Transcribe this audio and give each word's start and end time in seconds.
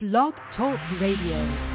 Blog 0.00 0.34
Talk 0.56 0.80
Radio. 1.00 1.74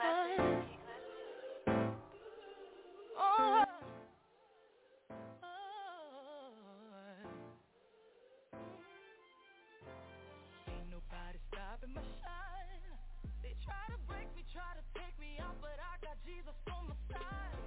Ain't 0.00 0.47
shine. 12.22 12.94
They 13.42 13.54
try 13.64 13.82
to 13.90 13.98
break 14.06 14.28
me, 14.36 14.44
try 14.52 14.70
to 14.76 14.84
take 14.94 15.14
me 15.18 15.38
out, 15.40 15.56
but 15.60 15.76
I 15.78 15.94
got 16.04 16.16
Jesus 16.24 16.54
on 16.70 16.88
my 16.88 16.96
side. 17.10 17.57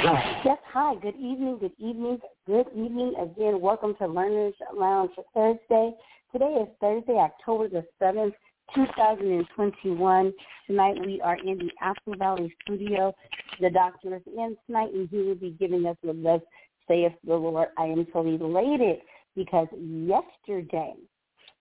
Yes, 0.00 0.58
hi. 0.72 0.94
Good 1.02 1.16
evening, 1.16 1.58
good 1.58 1.72
evening, 1.76 2.20
good 2.46 2.66
evening. 2.68 3.14
Again, 3.20 3.60
welcome 3.60 3.96
to 3.98 4.06
Learners 4.06 4.54
Lounge 4.72 5.10
Thursday. 5.34 5.90
Today 6.30 6.56
is 6.62 6.68
Thursday, 6.80 7.14
October 7.14 7.68
the 7.68 7.84
7th, 8.00 8.32
2021. 8.76 10.32
Tonight 10.68 10.94
we 11.04 11.20
are 11.20 11.36
in 11.38 11.58
the 11.58 11.70
Apple 11.80 12.14
Valley 12.16 12.54
studio. 12.62 13.12
The 13.60 13.70
doctor 13.70 14.14
is 14.14 14.22
in 14.26 14.56
tonight 14.66 14.94
and 14.94 15.08
he 15.08 15.16
will 15.16 15.34
be 15.34 15.56
giving 15.58 15.84
us 15.84 15.96
the 16.04 16.12
thus 16.12 16.42
saith 16.86 17.12
the 17.26 17.34
Lord. 17.34 17.68
I 17.76 17.86
am 17.86 18.06
so 18.12 18.20
elated 18.20 18.98
because 19.34 19.66
yesterday 19.72 20.94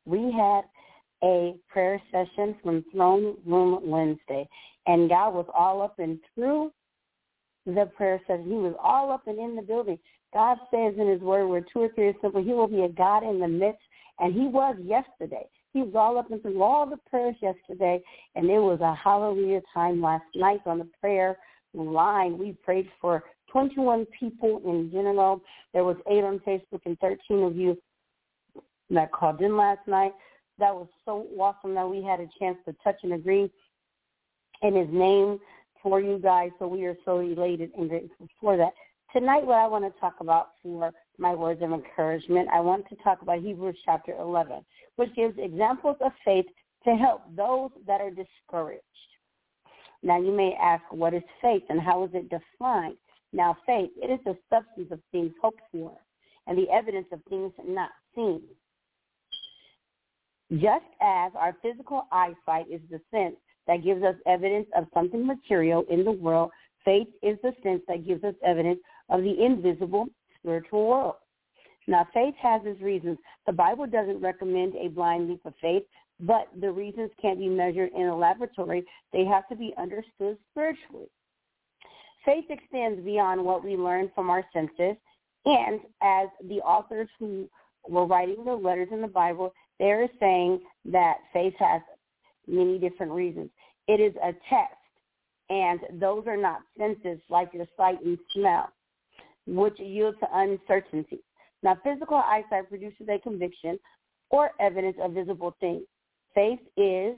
we 0.06 0.32
had 0.32 0.62
a 1.24 1.56
prayer 1.70 2.00
session 2.12 2.56
from 2.62 2.86
Throne 2.92 3.38
Room 3.48 3.80
Wednesday 3.84 4.48
and 4.86 5.10
God 5.10 5.34
was 5.34 5.48
all 5.58 5.82
up 5.82 5.98
and 5.98 6.20
through 6.36 6.72
the 7.68 7.86
prayer 7.98 8.20
session. 8.28 8.46
He 8.46 8.54
was 8.54 8.76
all 8.82 9.12
up 9.12 9.28
and 9.28 9.38
in 9.38 9.56
the 9.56 9.62
building. 9.62 10.00
God 10.34 10.58
says 10.72 10.94
in 10.98 11.08
his 11.08 11.22
word, 11.22 11.48
where 11.48 11.62
two 11.62 11.82
or 11.82 11.90
three 11.90 12.08
are 12.08 12.14
simple, 12.22 12.44
he 12.44 12.54
will 12.54 12.68
be 12.68 12.82
a 12.82 12.90
God 12.90 13.24
in 13.24 13.40
the 13.40 13.48
midst. 13.48 13.82
And 14.20 14.34
he 14.34 14.48
was 14.48 14.76
yesterday. 14.84 15.46
He 15.74 15.82
was 15.84 15.94
all 15.96 16.18
up 16.18 16.32
and 16.32 16.42
through 16.42 16.62
all 16.64 16.90
the 16.90 16.98
prayers 17.10 17.36
yesterday. 17.42 18.02
And 18.36 18.50
it 18.50 18.60
was 18.60 18.80
a 18.82 18.96
hallelujah 18.96 19.62
time 19.74 20.02
last 20.02 20.26
night 20.36 20.62
on 20.66 20.80
the 20.80 20.90
prayer 21.00 21.38
line. 21.74 22.38
We 22.38 22.54
prayed 22.64 22.90
for 23.00 23.24
21 23.52 24.08
people 24.20 24.62
in 24.66 24.90
general. 24.92 25.42
There 25.74 25.84
was 25.84 25.98
eight 26.10 26.24
on 26.24 26.40
Facebook 26.40 26.82
and 26.86 26.98
13 27.00 27.44
of 27.44 27.56
you 27.56 27.78
that 28.90 29.12
called 29.12 29.42
in 29.42 29.56
last 29.56 29.88
night. 29.88 30.14
That 30.60 30.74
was 30.74 30.88
so 31.06 31.28
awesome 31.38 31.76
that 31.76 31.88
we 31.88 32.02
had 32.02 32.20
a 32.20 32.28
chance 32.40 32.58
to 32.66 32.76
touch 32.84 32.98
and 33.04 33.14
agree 33.14 33.52
in 34.64 34.76
his 34.76 34.88
name 34.92 35.40
for 35.88 36.02
you 36.02 36.20
guys. 36.20 36.52
So 36.60 36.68
we 36.68 36.86
are 36.86 36.98
so 37.06 37.20
elated 37.20 37.72
and 37.78 37.88
grateful 37.88 38.28
for 38.42 38.58
that. 38.58 38.74
Tonight, 39.14 39.46
what 39.46 39.56
I 39.56 39.68
want 39.68 39.86
to 39.86 40.00
talk 40.02 40.16
about 40.20 40.50
for 40.62 40.92
my 41.18 41.34
words 41.34 41.62
of 41.64 41.72
encouragement, 41.72 42.50
I 42.54 42.60
want 42.60 42.88
to 42.90 42.96
talk 42.98 43.22
about 43.22 43.40
Hebrews 43.40 43.78
chapter 43.86 44.14
11, 44.20 44.66
which 44.98 45.16
gives 45.16 45.36
examples 45.38 45.96
of 46.02 46.12
faith 46.26 46.46
to 46.84 46.96
help 46.96 47.22
those 47.36 47.70
that 47.88 48.02
are 48.02 48.10
discouraged. 48.10 48.84
Now, 50.04 50.22
you 50.22 50.32
may 50.32 50.58
ask, 50.62 50.84
what 50.92 51.14
is 51.14 51.24
faith 51.42 51.64
and 51.70 51.80
how 51.80 52.04
is 52.04 52.10
it 52.14 52.30
defined? 52.30 52.98
Now, 53.32 53.56
faith, 53.66 53.92
it 53.96 54.12
is 54.12 54.20
the 54.26 54.38
substance 54.50 54.92
of 54.92 55.00
things 55.14 55.32
hoped 55.42 55.62
for 55.72 55.94
and 56.48 56.58
the 56.58 56.70
evidence 56.70 57.08
of 57.14 57.22
things 57.30 57.54
not 57.66 57.92
seen. 58.14 58.42
Just 60.52 60.86
as 61.02 61.32
our 61.38 61.56
physical 61.62 62.08
eyesight 62.12 62.68
is 62.70 62.82
the 62.92 63.00
sense 63.10 63.38
that 63.68 63.84
gives 63.84 64.04
us 64.04 64.16
evidence 64.26 64.68
of 64.76 64.86
something 64.94 65.26
material 65.26 65.86
in 65.90 66.04
the 66.04 66.12
world, 66.12 66.52
faith 66.84 67.08
is 67.22 67.38
the 67.44 67.54
sense 67.64 67.82
that 67.88 68.06
gives 68.08 68.24
us 68.24 68.34
evidence 68.44 68.80
of 69.10 69.22
the 69.22 69.44
invisible 69.44 70.08
spiritual 70.40 70.88
world. 70.88 71.16
Now, 71.88 72.08
faith 72.14 72.36
has 72.42 72.62
its 72.66 72.82
reasons. 72.82 73.18
The 73.46 73.54
Bible 73.54 73.88
doesn't 73.88 74.22
recommend 74.22 74.76
a 74.76 74.90
blind 74.90 75.30
leap 75.30 75.46
of 75.46 75.54
faith, 75.62 75.84
but 76.20 76.48
the 76.60 76.72
reasons 76.72 77.12
can't 77.22 77.40
be 77.40 77.48
measured 77.48 77.92
in 77.96 78.08
a 78.08 78.16
laboratory. 78.16 78.86
They 79.14 79.24
have 79.26 79.48
to 79.50 79.56
be 79.56 79.74
understood 79.78 80.38
spiritually. 80.52 81.08
Faith 82.26 82.46
extends 82.50 83.02
beyond 83.06 83.44
what 83.44 83.64
we 83.64 83.78
learn 83.78 84.12
from 84.14 84.30
our 84.30 84.44
senses, 84.52 84.98
and 85.46 85.80
as 86.02 86.28
the 86.50 86.60
authors 86.60 87.08
who 87.20 87.48
were 87.88 88.06
writing 88.06 88.44
the 88.44 88.54
letters 88.54 88.90
in 88.92 89.02
the 89.02 89.08
Bible, 89.08 89.54
they're 89.80 90.10
saying 90.20 90.60
that 90.86 91.18
faith 91.32 91.54
has 91.60 91.82
many 92.48 92.78
different 92.80 93.12
reasons. 93.12 93.50
It 93.88 94.00
is 94.00 94.14
a 94.24 94.34
test, 94.50 94.74
and 95.50 95.80
those 96.00 96.26
are 96.28 96.38
not 96.38 96.60
senses 96.78 97.20
like 97.30 97.54
your 97.54 97.66
sight 97.78 98.04
and 98.04 98.18
smell, 98.34 98.70
which 99.46 99.80
yield 99.80 100.16
to 100.20 100.28
uncertainty. 100.34 101.20
Now, 101.64 101.78
physical 101.84 102.18
eyesight 102.18 102.70
produces 102.70 103.08
a 103.10 103.20
conviction 103.20 103.80
or 104.30 104.52
evidence 104.60 104.98
of 105.02 105.14
visible 105.14 105.56
things. 105.60 105.84
Faith 106.36 106.60
is 106.76 107.16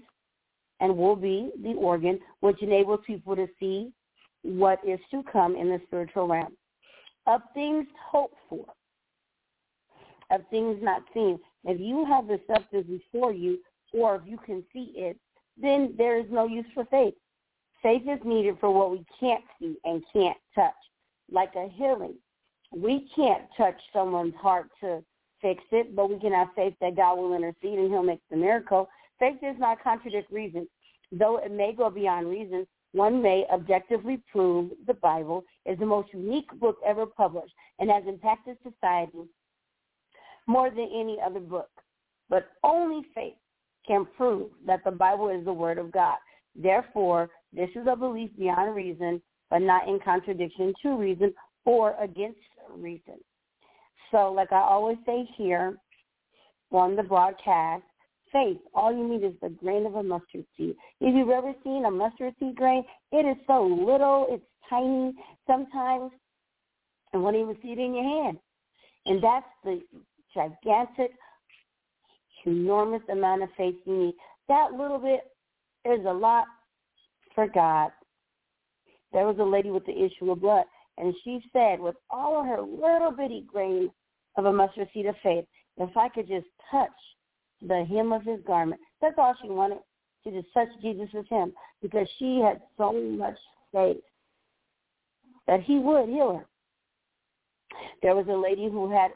and 0.79 0.95
will 0.95 1.15
be 1.15 1.51
the 1.61 1.73
organ 1.73 2.19
which 2.39 2.61
enables 2.61 3.01
people 3.05 3.35
to 3.35 3.47
see 3.59 3.91
what 4.43 4.79
is 4.87 4.99
to 5.11 5.23
come 5.31 5.55
in 5.55 5.67
the 5.67 5.81
spiritual 5.87 6.27
realm. 6.27 6.55
Of 7.27 7.41
things 7.53 7.85
hoped 8.09 8.37
for, 8.49 8.65
of 10.31 10.41
things 10.49 10.77
not 10.81 11.03
seen. 11.13 11.39
If 11.65 11.79
you 11.79 12.05
have 12.05 12.27
the 12.27 12.39
substance 12.47 12.87
before 12.87 13.33
you, 13.33 13.59
or 13.93 14.15
if 14.15 14.21
you 14.25 14.37
can 14.37 14.63
see 14.73 14.91
it, 14.95 15.17
then 15.61 15.93
there 15.97 16.19
is 16.19 16.25
no 16.29 16.45
use 16.45 16.65
for 16.73 16.85
faith. 16.85 17.15
Faith 17.81 18.03
is 18.07 18.19
needed 18.25 18.57
for 18.59 18.71
what 18.71 18.91
we 18.91 19.05
can't 19.19 19.43
see 19.59 19.75
and 19.85 20.03
can't 20.11 20.37
touch, 20.53 20.73
like 21.31 21.55
a 21.55 21.69
healing. 21.69 22.15
We 22.75 23.09
can't 23.15 23.43
touch 23.57 23.79
someone's 23.93 24.35
heart 24.35 24.69
to 24.81 25.03
fix 25.41 25.63
it, 25.71 25.95
but 25.95 26.09
we 26.09 26.19
can 26.19 26.33
have 26.33 26.49
faith 26.55 26.73
that 26.81 26.97
God 26.97 27.17
will 27.17 27.33
intercede 27.33 27.79
and 27.79 27.89
he'll 27.89 28.03
make 28.03 28.21
the 28.29 28.37
miracle. 28.37 28.89
Faith 29.17 29.37
does 29.41 29.55
not 29.57 29.81
contradict 29.83 30.31
reason. 30.31 30.67
Though 31.11 31.37
it 31.37 31.51
may 31.51 31.73
go 31.73 31.89
beyond 31.89 32.29
reason, 32.29 32.67
one 32.91 33.21
may 33.21 33.45
objectively 33.51 34.21
prove 34.31 34.71
the 34.87 34.93
Bible 34.95 35.43
is 35.65 35.77
the 35.79 35.85
most 35.85 36.13
unique 36.13 36.51
book 36.59 36.77
ever 36.85 37.05
published 37.05 37.53
and 37.79 37.89
has 37.89 38.03
impacted 38.07 38.57
society 38.63 39.29
more 40.47 40.69
than 40.69 40.89
any 40.93 41.17
other 41.23 41.39
book. 41.39 41.69
But 42.29 42.49
only 42.63 43.05
faith 43.13 43.35
can 43.89 44.05
prove 44.15 44.51
that 44.67 44.83
the 44.85 44.91
Bible 44.91 45.29
is 45.29 45.43
the 45.43 45.51
Word 45.51 45.79
of 45.79 45.91
God. 45.91 46.17
Therefore, 46.55 47.29
this 47.51 47.69
is 47.75 47.87
a 47.89 47.95
belief 47.95 48.29
beyond 48.37 48.75
reason, 48.75 49.19
but 49.49 49.59
not 49.59 49.87
in 49.87 49.99
contradiction 50.05 50.73
to 50.83 50.95
reason 50.95 51.33
or 51.65 51.95
against 51.99 52.37
reason. 52.77 53.15
So 54.11 54.31
like 54.31 54.51
I 54.51 54.61
always 54.61 54.97
say 55.07 55.27
here 55.35 55.77
on 56.71 56.95
the 56.95 57.01
broadcast, 57.01 57.83
faith, 58.31 58.57
all 58.75 58.95
you 58.95 59.07
need 59.07 59.25
is 59.25 59.33
the 59.41 59.49
grain 59.49 59.87
of 59.87 59.95
a 59.95 60.03
mustard 60.03 60.45
seed. 60.55 60.75
If 61.01 61.15
you've 61.15 61.29
ever 61.29 61.53
seen 61.63 61.85
a 61.85 61.91
mustard 61.91 62.35
seed 62.39 62.55
grain, 62.55 62.83
it 63.11 63.25
is 63.25 63.37
so 63.47 63.65
little, 63.65 64.27
it's 64.29 64.45
tiny 64.69 65.13
sometimes, 65.47 66.11
and 67.11 67.23
won't 67.23 67.35
even 67.35 67.57
see 67.63 67.69
it 67.69 67.79
in 67.79 67.95
your 67.95 68.03
hand. 68.03 68.37
And 69.07 69.23
that's 69.23 69.47
the 69.63 69.81
gigantic, 70.35 71.11
enormous 72.45 73.01
amount 73.09 73.43
of 73.43 73.49
faith 73.57 73.75
you 73.85 73.97
need. 73.97 74.15
That 74.47 74.73
little 74.73 74.99
bit 74.99 75.21
is 75.85 76.05
a 76.05 76.13
lot 76.13 76.45
for 77.35 77.47
God. 77.47 77.91
There 79.11 79.25
was 79.25 79.37
a 79.39 79.43
lady 79.43 79.71
with 79.71 79.85
the 79.85 80.03
issue 80.03 80.31
of 80.31 80.41
blood, 80.41 80.65
and 80.97 81.13
she 81.23 81.41
said, 81.51 81.79
with 81.79 81.95
all 82.09 82.39
of 82.39 82.45
her 82.45 82.61
little 82.61 83.11
bitty 83.11 83.45
grain 83.47 83.89
of 84.37 84.45
a 84.45 84.53
mustard 84.53 84.87
seed 84.93 85.07
of 85.07 85.15
faith, 85.23 85.45
if 85.77 85.95
I 85.95 86.09
could 86.09 86.27
just 86.27 86.47
touch 86.69 86.89
the 87.61 87.85
hem 87.89 88.11
of 88.11 88.23
his 88.23 88.39
garment, 88.45 88.81
that's 89.01 89.15
all 89.17 89.33
she 89.41 89.49
wanted. 89.49 89.79
to 90.23 90.31
just 90.31 90.53
touch 90.53 90.67
Jesus' 90.81 91.25
hem 91.29 91.53
because 91.81 92.07
she 92.17 92.39
had 92.39 92.61
so 92.77 92.91
much 92.91 93.37
faith 93.71 93.97
that 95.47 95.61
he 95.61 95.79
would 95.79 96.09
heal 96.09 96.37
her. 96.37 96.45
There 98.01 98.15
was 98.15 98.27
a 98.27 98.33
lady 98.33 98.69
who 98.69 98.91
had 98.91 99.11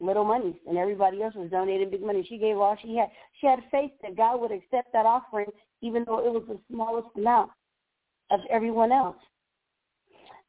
little 0.00 0.24
money 0.24 0.58
and 0.68 0.76
everybody 0.76 1.22
else 1.22 1.34
was 1.34 1.50
donating 1.50 1.90
big 1.90 2.02
money. 2.02 2.24
She 2.28 2.38
gave 2.38 2.58
all 2.58 2.76
she 2.82 2.96
had. 2.96 3.08
She 3.40 3.46
had 3.46 3.60
faith 3.70 3.92
that 4.02 4.16
God 4.16 4.40
would 4.40 4.52
accept 4.52 4.92
that 4.92 5.06
offering 5.06 5.46
even 5.82 6.04
though 6.06 6.18
it 6.18 6.32
was 6.32 6.44
the 6.48 6.58
smallest 6.70 7.08
amount 7.16 7.50
of 8.30 8.40
everyone 8.50 8.92
else. 8.92 9.16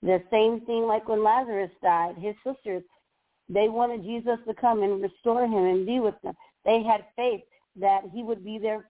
The 0.02 0.22
same 0.32 0.62
thing 0.62 0.84
like 0.84 1.08
when 1.08 1.24
Lazarus 1.24 1.72
died, 1.82 2.16
his 2.18 2.36
sisters, 2.46 2.84
they 3.50 3.70
wanted 3.70 4.04
Jesus 4.04 4.38
to 4.48 4.54
come 4.54 4.84
and 4.84 5.02
restore 5.02 5.46
him 5.46 5.54
and 5.66 5.86
be 5.86 6.00
with 6.00 6.16
them. 6.24 6.34
They 6.66 6.84
had 6.84 7.06
faith 7.16 7.42
that 7.80 8.02
he 8.14 8.24
would 8.24 8.44
be 8.44 8.60
there 8.60 8.90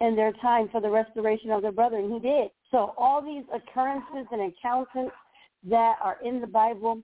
in 0.00 0.16
their 0.16 0.32
time 0.34 0.68
for 0.70 0.80
the 0.80 0.90
restoration 0.90 1.50
of 1.50 1.62
their 1.62 1.72
brother, 1.72 1.96
and 1.96 2.12
he 2.12 2.20
did. 2.20 2.50
So 2.70 2.94
all 2.96 3.22
these 3.22 3.44
occurrences 3.52 4.26
and 4.32 4.40
encounters 4.40 5.10
that 5.68 5.96
are 6.02 6.18
in 6.24 6.40
the 6.40 6.46
Bible, 6.46 7.02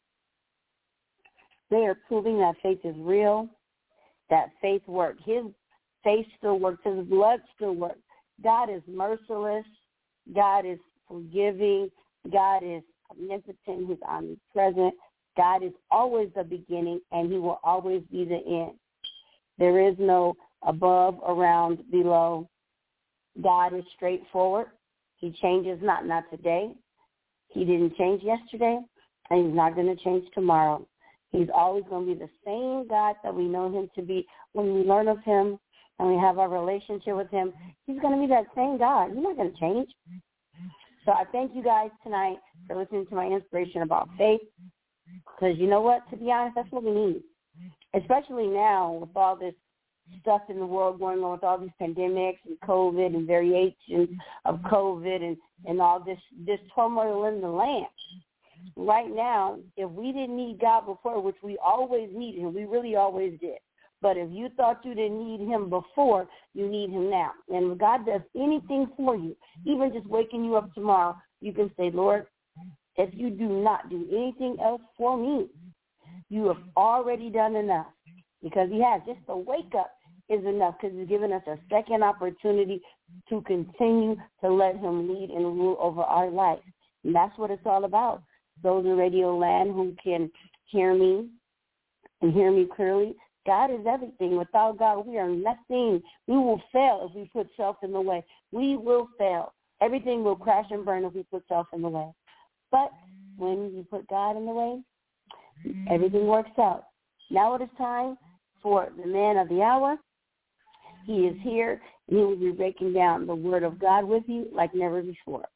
they 1.71 1.87
are 1.87 1.97
proving 2.09 2.39
that 2.39 2.57
faith 2.63 2.81
is 2.85 2.97
real, 2.99 3.49
that 4.29 4.51
faith 4.61 4.83
works. 4.87 5.23
His 5.25 5.45
faith 6.03 6.27
still 6.39 6.59
works. 6.59 6.81
His 6.85 7.05
blood 7.07 7.41
still 7.55 7.75
works. 7.75 8.01
God 8.43 8.71
is 8.71 8.83
merciless. 8.89 9.67
God 10.35 10.67
is 10.67 10.79
forgiving. 11.09 11.91
God 12.33 12.63
is 12.63 12.83
omnipotent. 13.11 13.89
He's 13.89 13.99
omnipresent. 14.07 14.95
God 15.37 15.63
is 15.63 15.73
always 15.91 16.29
the 16.35 16.45
beginning, 16.45 17.01
and 17.13 17.31
he 17.31 17.39
will 17.39 17.61
always 17.63 18.03
be 18.11 18.25
the 18.25 18.41
end. 18.47 18.73
There 19.59 19.89
is 19.89 19.95
no 19.99 20.35
above, 20.63 21.19
around, 21.27 21.91
below. 21.91 22.49
God 23.43 23.75
is 23.75 23.85
straightforward. 23.95 24.67
He 25.17 25.35
changes 25.41 25.79
not, 25.83 26.07
not 26.07 26.25
today. 26.31 26.71
He 27.49 27.65
didn't 27.65 27.97
change 27.97 28.23
yesterday, 28.23 28.81
and 29.31 29.47
he's 29.47 29.55
not 29.55 29.75
going 29.75 29.95
to 29.95 30.03
change 30.03 30.25
tomorrow. 30.35 30.87
He's 31.33 31.49
always 31.55 31.85
going 31.89 32.07
to 32.07 32.15
be 32.15 32.19
the 32.19 32.31
same 32.45 32.89
God 32.89 33.15
that 33.23 33.35
we 33.35 33.45
know 33.45 33.71
him 33.71 33.89
to 33.95 34.03
be. 34.03 34.27
When 34.53 34.75
we 34.75 34.81
learn 34.83 35.09
of 35.09 35.23
him 35.23 35.59
and 35.99 36.09
we 36.09 36.17
have 36.17 36.39
our 36.39 36.49
relationship 36.49 37.17
with 37.17 37.31
him, 37.31 37.53
he's 37.87 38.01
going 38.01 38.15
to 38.15 38.21
be 38.21 38.27
that 38.29 38.47
same 38.57 38.79
God. 38.79 39.11
He's 39.11 39.23
not 39.23 39.37
going 39.37 39.53
to 39.53 39.61
change. 39.61 39.89
So 41.05 41.13
I 41.13 41.25
thank 41.31 41.55
you 41.55 41.63
guys 41.63 41.91
tonight 42.03 42.39
for 42.67 42.77
listening 42.77 43.07
to 43.07 43.15
my 43.15 43.27
inspiration 43.27 43.83
about 43.83 44.09
faith. 44.19 44.41
Because 45.35 45.57
you 45.59 45.69
know 45.69 45.81
what? 45.81 46.09
To 46.11 46.17
be 46.17 46.31
honest, 46.31 46.57
that's 46.57 46.71
what 46.71 46.85
we 46.85 46.91
need. 46.91 47.23
Especially 47.95 48.47
now 48.47 48.93
with 48.93 49.11
all 49.15 49.37
this 49.37 49.55
stuff 50.23 50.43
in 50.49 50.59
the 50.59 50.67
world 50.67 50.99
going 50.99 51.21
on 51.21 51.33
with 51.33 51.45
all 51.45 51.59
these 51.59 51.71
pandemics 51.81 52.39
and 52.47 52.59
COVID 52.61 53.15
and 53.15 53.27
variations 53.27 54.09
of 54.45 54.57
COVID 54.63 55.23
and, 55.23 55.37
and 55.67 55.81
all 55.81 56.03
this, 56.03 56.19
this 56.45 56.59
turmoil 56.75 57.27
in 57.27 57.41
the 57.41 57.49
land 57.49 57.87
right 58.77 59.11
now, 59.11 59.59
if 59.77 59.91
we 59.91 60.13
didn't 60.13 60.37
need 60.37 60.59
God 60.61 60.87
before, 60.87 61.21
which 61.21 61.37
we 61.43 61.59
always 61.63 62.11
needed 62.13 62.41
him, 62.41 62.55
we 62.55 62.65
really 62.65 62.97
always 62.97 63.39
did. 63.41 63.59
But 64.03 64.17
if 64.17 64.29
you 64.31 64.49
thought 64.57 64.85
you 64.85 64.95
didn't 64.95 65.23
need 65.23 65.47
him 65.47 65.69
before, 65.69 66.27
you 66.55 66.69
need 66.69 66.91
him 66.91 67.11
now. 67.11 67.33
And 67.49 67.79
God 67.79 68.07
does 68.07 68.23
anything 68.35 68.89
for 68.97 69.15
you, 69.15 69.37
even 69.67 69.93
just 69.93 70.07
waking 70.07 70.45
you 70.45 70.57
up 70.57 70.73
tomorrow, 70.75 71.17
you 71.41 71.53
can 71.53 71.71
say, 71.77 71.91
Lord, 71.93 72.27
if 72.97 73.11
you 73.15 73.31
do 73.31 73.47
not 73.47 73.91
do 73.91 74.07
anything 74.11 74.57
else 74.63 74.83
for 74.97 75.17
me, 75.17 75.49
you 76.29 76.47
have 76.49 76.63
already 76.77 77.31
done 77.31 77.57
enough. 77.57 77.87
Because 78.43 78.71
he 78.71 78.83
has. 78.83 79.03
Just 79.07 79.25
to 79.27 79.37
wake 79.37 79.75
up 79.79 79.91
is 80.31 80.45
enough 80.47 80.77
because 80.81 80.97
he's 80.97 81.09
given 81.09 81.33
us 81.33 81.43
a 81.47 81.59
second 81.69 82.03
opportunity 82.03 82.81
to 83.29 83.43
continue 83.43 84.17
to 84.43 84.51
let 84.51 84.77
him 84.77 85.09
lead 85.09 85.31
and 85.31 85.45
rule 85.45 85.77
over 85.81 86.03
our 86.03 86.31
life. 86.31 86.61
And 87.05 87.15
that's 87.15 87.37
what 87.37 87.51
it's 87.51 87.67
all 87.67 87.85
about. 87.85 88.23
Those 88.63 88.85
in 88.85 88.97
radio 88.97 89.37
land 89.37 89.73
who 89.73 89.95
can 90.03 90.31
hear 90.67 90.95
me 90.95 91.29
and 92.23 92.33
hear 92.33 92.53
me 92.53 92.67
clearly, 92.75 93.15
God 93.47 93.71
is 93.71 93.87
everything. 93.89 94.37
Without 94.37 94.79
God, 94.79 95.07
we 95.07 95.17
are 95.19 95.29
nothing. 95.29 96.03
We 96.27 96.37
will 96.37 96.61
fail 96.73 97.09
if 97.09 97.17
we 97.17 97.31
put 97.33 97.49
self 97.57 97.77
in 97.83 97.93
the 97.93 98.01
way. 98.01 98.25
We 98.53 98.77
will 98.77 99.09
fail. 99.19 99.55
Everything 99.81 100.23
will 100.23 100.37
crash 100.37 100.67
and 100.71 100.85
burn 100.85 101.05
if 101.05 101.15
we 101.15 101.23
put 101.25 101.45
self 101.49 101.67
in 101.73 101.81
the 101.81 101.89
way. 101.89 102.11
But 102.71 102.91
when 103.39 103.73
you 103.75 103.87
put 103.91 104.07
God 104.09 104.37
in 104.37 104.45
the 104.45 104.53
way, 104.53 104.83
everything 105.91 106.27
works 106.27 106.51
out. 106.59 106.85
Now 107.31 107.55
it 107.55 107.63
is 107.63 107.69
time 107.79 108.19
for 108.63 108.89
the 109.01 109.07
man 109.07 109.39
of 109.39 109.49
the 109.49 109.63
hour. 109.63 109.97
He 111.07 111.27
is 111.27 111.37
here, 111.41 111.81
and 112.09 112.19
he 112.19 112.25
will 112.25 112.37
be 112.37 112.51
breaking 112.51 112.93
down 112.93 113.27
the 113.27 113.35
word 113.35 113.63
of 113.63 113.79
God 113.79 114.05
with 114.05 114.25
you 114.27 114.49
like 114.53 114.75
never 114.75 115.03
before. 115.03 115.47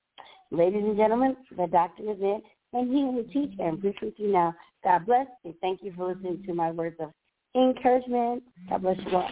Ladies 0.50 0.84
and 0.84 0.96
gentlemen, 0.96 1.36
the 1.56 1.66
doctor 1.66 2.02
is 2.10 2.18
in, 2.20 2.40
and 2.74 2.92
he 2.92 3.04
will 3.04 3.24
teach 3.32 3.54
and 3.58 3.80
preach 3.80 3.96
with 4.02 4.14
you 4.18 4.32
now. 4.32 4.54
God 4.82 5.06
bless, 5.06 5.26
and 5.44 5.54
thank 5.60 5.82
you 5.82 5.92
for 5.96 6.08
listening 6.08 6.42
to 6.46 6.52
my 6.52 6.70
words 6.70 6.96
of 7.00 7.10
encouragement. 7.54 8.42
God 8.68 8.82
bless 8.82 8.98
you 9.06 9.16
all. 9.16 9.30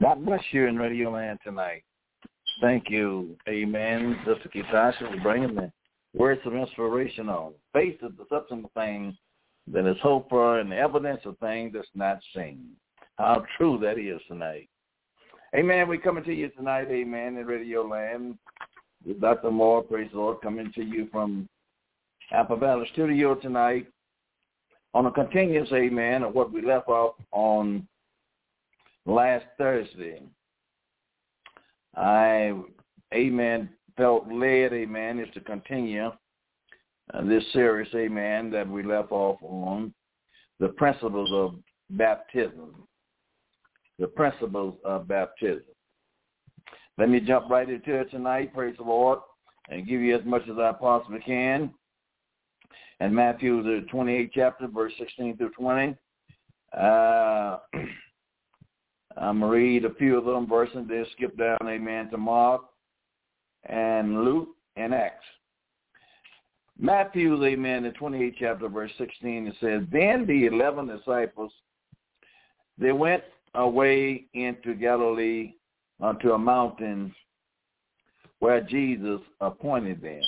God 0.00 0.24
bless 0.24 0.42
you 0.52 0.66
in 0.66 0.76
Radio 0.76 1.10
Land 1.10 1.40
tonight. 1.42 1.82
Thank 2.60 2.88
you, 2.88 3.36
Amen, 3.48 4.18
Sister 4.24 4.48
Ketasha, 4.48 5.10
for 5.10 5.20
bringing 5.22 5.54
the 5.54 5.72
words 6.14 6.40
of 6.44 6.54
inspiration 6.54 7.28
on. 7.28 7.52
Faith 7.72 7.98
is 8.02 8.12
the 8.16 8.24
substance 8.30 8.64
of 8.64 8.72
things 8.72 9.14
that 9.72 9.84
is 9.84 9.96
hoped 10.02 10.30
for 10.30 10.60
and 10.60 10.70
the 10.70 10.76
evidence 10.76 11.20
of 11.24 11.36
things 11.38 11.72
that's 11.74 11.88
not 11.94 12.18
seen. 12.34 12.68
How 13.16 13.44
true 13.56 13.78
that 13.82 13.98
is 13.98 14.20
tonight. 14.28 14.68
Amen. 15.56 15.88
We're 15.88 15.96
coming 15.96 16.24
to 16.24 16.34
you 16.34 16.50
tonight, 16.50 16.88
amen, 16.90 17.38
in 17.38 17.46
Radio 17.46 17.80
Land. 17.80 18.36
With 19.06 19.22
Dr. 19.22 19.50
Moore, 19.50 19.82
praise 19.82 20.10
the 20.12 20.18
Lord, 20.18 20.42
coming 20.42 20.70
to 20.74 20.82
you 20.82 21.08
from 21.10 21.48
Apple 22.30 22.58
Valley 22.58 22.86
Studio 22.92 23.34
tonight 23.34 23.86
on 24.92 25.06
a 25.06 25.10
continuous, 25.10 25.70
amen, 25.72 26.24
of 26.24 26.34
what 26.34 26.52
we 26.52 26.60
left 26.60 26.88
off 26.88 27.14
on 27.32 27.88
last 29.06 29.46
Thursday. 29.56 30.20
I, 31.96 32.52
amen, 33.14 33.70
felt 33.96 34.30
led, 34.30 34.74
amen, 34.74 35.20
is 35.20 35.32
to 35.32 35.40
continue 35.40 36.10
uh, 37.14 37.24
this 37.24 37.44
series, 37.54 37.88
amen, 37.94 38.50
that 38.50 38.68
we 38.68 38.82
left 38.82 39.10
off 39.10 39.38
on 39.42 39.94
the 40.60 40.68
principles 40.68 41.30
of 41.32 41.54
baptism. 41.96 42.86
The 43.98 44.06
principles 44.06 44.74
of 44.84 45.08
baptism. 45.08 45.64
Let 46.98 47.08
me 47.08 47.20
jump 47.20 47.50
right 47.50 47.68
into 47.68 47.94
it 47.94 48.10
tonight, 48.10 48.54
praise 48.54 48.76
the 48.78 48.84
Lord, 48.84 49.18
and 49.68 49.86
give 49.86 50.00
you 50.00 50.16
as 50.16 50.24
much 50.24 50.42
as 50.50 50.58
I 50.58 50.72
possibly 50.72 51.20
can. 51.20 51.72
And 53.00 53.14
Matthew, 53.14 53.62
the 53.62 53.86
28th 53.92 54.30
chapter, 54.34 54.66
verse 54.66 54.92
16 54.98 55.36
through 55.36 55.50
20. 55.50 55.96
Uh, 56.76 57.58
I'm 59.18 59.40
going 59.40 59.40
to 59.40 59.46
read 59.46 59.84
a 59.84 59.94
few 59.94 60.18
of 60.18 60.24
them 60.24 60.46
verses, 60.46 60.84
then 60.88 61.06
skip 61.12 61.36
down, 61.38 61.58
amen, 61.66 62.10
to 62.10 62.18
Mark 62.18 62.62
and 63.64 64.24
Luke 64.24 64.48
and 64.76 64.94
Acts. 64.94 65.24
Matthew, 66.78 67.42
amen, 67.42 67.84
the 67.84 67.90
28th 67.90 68.34
chapter, 68.38 68.68
verse 68.68 68.90
16, 68.98 69.46
it 69.46 69.54
says, 69.60 69.82
Then 69.90 70.26
the 70.26 70.46
eleven 70.46 70.86
disciples, 70.86 71.50
they 72.76 72.92
went 72.92 73.22
away 73.54 74.26
into 74.34 74.74
Galilee 74.74 75.54
unto 76.00 76.32
a 76.32 76.38
mountain 76.38 77.14
where 78.38 78.60
Jesus 78.60 79.20
appointed 79.40 80.02
them. 80.02 80.22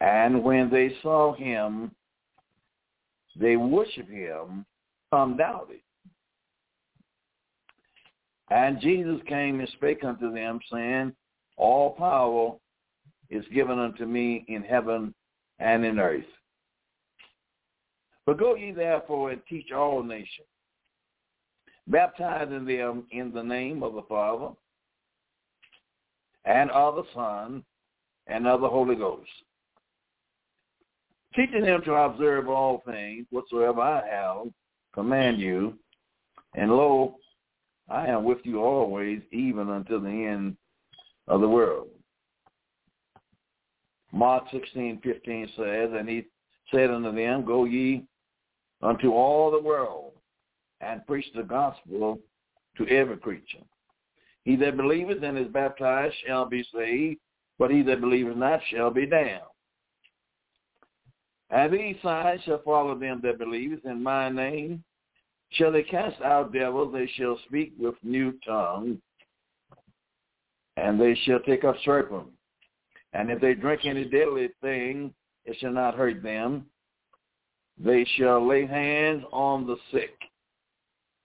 And 0.00 0.42
when 0.42 0.70
they 0.70 0.94
saw 1.02 1.34
him, 1.34 1.92
they 3.36 3.56
worshiped 3.56 4.10
him, 4.10 4.64
some 5.10 5.36
doubted. 5.36 5.80
And 8.50 8.80
Jesus 8.80 9.20
came 9.28 9.60
and 9.60 9.68
spake 9.70 10.02
unto 10.04 10.32
them, 10.32 10.58
saying, 10.72 11.12
All 11.56 11.90
power 11.92 12.56
is 13.28 13.44
given 13.54 13.78
unto 13.78 14.06
me 14.06 14.44
in 14.48 14.62
heaven 14.62 15.14
and 15.60 15.84
in 15.84 15.98
earth. 15.98 16.24
But 18.30 18.38
go 18.38 18.54
ye 18.54 18.70
therefore 18.70 19.32
and 19.32 19.42
teach 19.48 19.72
all 19.72 20.04
nations, 20.04 20.46
baptizing 21.88 22.64
them 22.64 23.04
in 23.10 23.32
the 23.32 23.42
name 23.42 23.82
of 23.82 23.94
the 23.94 24.02
Father 24.02 24.50
and 26.44 26.70
of 26.70 26.94
the 26.94 27.02
Son 27.12 27.64
and 28.28 28.46
of 28.46 28.60
the 28.60 28.68
Holy 28.68 28.94
Ghost, 28.94 29.28
teaching 31.34 31.62
them 31.62 31.82
to 31.82 31.92
observe 31.92 32.48
all 32.48 32.84
things 32.86 33.26
whatsoever 33.30 33.80
I 33.80 34.06
have 34.08 34.46
command 34.94 35.40
you. 35.40 35.76
And 36.54 36.70
lo, 36.70 37.16
I 37.88 38.06
am 38.06 38.22
with 38.22 38.38
you 38.44 38.62
always, 38.62 39.22
even 39.32 39.70
until 39.70 40.00
the 40.02 40.08
end 40.08 40.56
of 41.26 41.40
the 41.40 41.48
world. 41.48 41.88
Mark 44.12 44.44
sixteen 44.52 45.00
fifteen 45.02 45.48
says, 45.56 45.90
And 45.98 46.08
he 46.08 46.26
said 46.72 46.90
unto 46.90 47.12
them, 47.12 47.44
Go 47.44 47.64
ye 47.64 48.06
unto 48.82 49.12
all 49.12 49.50
the 49.50 49.60
world, 49.60 50.12
and 50.80 51.06
preach 51.06 51.26
the 51.34 51.42
gospel 51.42 52.18
to 52.76 52.88
every 52.88 53.16
creature. 53.16 53.64
He 54.44 54.56
that 54.56 54.76
believeth 54.76 55.22
and 55.22 55.36
is 55.38 55.48
baptized 55.48 56.14
shall 56.26 56.46
be 56.46 56.64
saved, 56.74 57.20
but 57.58 57.70
he 57.70 57.82
that 57.82 58.00
believeth 58.00 58.36
not 58.36 58.60
shall 58.70 58.90
be 58.90 59.06
damned. 59.06 59.42
And 61.50 61.72
these 61.72 61.96
signs 62.02 62.40
shall 62.44 62.62
follow 62.64 62.98
them 62.98 63.20
that 63.22 63.38
believe 63.38 63.80
in 63.84 64.02
my 64.02 64.30
name. 64.30 64.82
Shall 65.50 65.72
they 65.72 65.82
cast 65.82 66.20
out 66.22 66.52
devils, 66.52 66.92
they 66.92 67.10
shall 67.16 67.38
speak 67.46 67.72
with 67.78 67.96
new 68.02 68.32
tongues, 68.46 68.98
and 70.76 70.98
they 70.98 71.14
shall 71.24 71.40
take 71.40 71.64
up 71.64 71.76
serpents. 71.84 72.30
And 73.12 73.30
if 73.30 73.40
they 73.40 73.54
drink 73.54 73.84
any 73.84 74.04
deadly 74.04 74.50
thing, 74.62 75.12
it 75.44 75.56
shall 75.58 75.72
not 75.72 75.96
hurt 75.96 76.22
them. 76.22 76.66
They 77.82 78.06
shall 78.16 78.46
lay 78.46 78.66
hands 78.66 79.24
on 79.32 79.66
the 79.66 79.76
sick, 79.90 80.14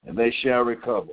and 0.06 0.18
they 0.18 0.34
shall 0.42 0.62
recover. 0.62 1.12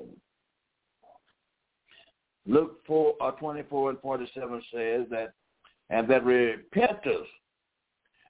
Luke 2.47 2.79
4, 2.87 3.15
uh, 3.21 3.31
24 3.33 3.91
and 3.91 4.01
47 4.01 4.63
says 4.73 5.07
that, 5.11 5.33
and 5.91 6.09
that 6.09 6.25
repentance 6.25 7.27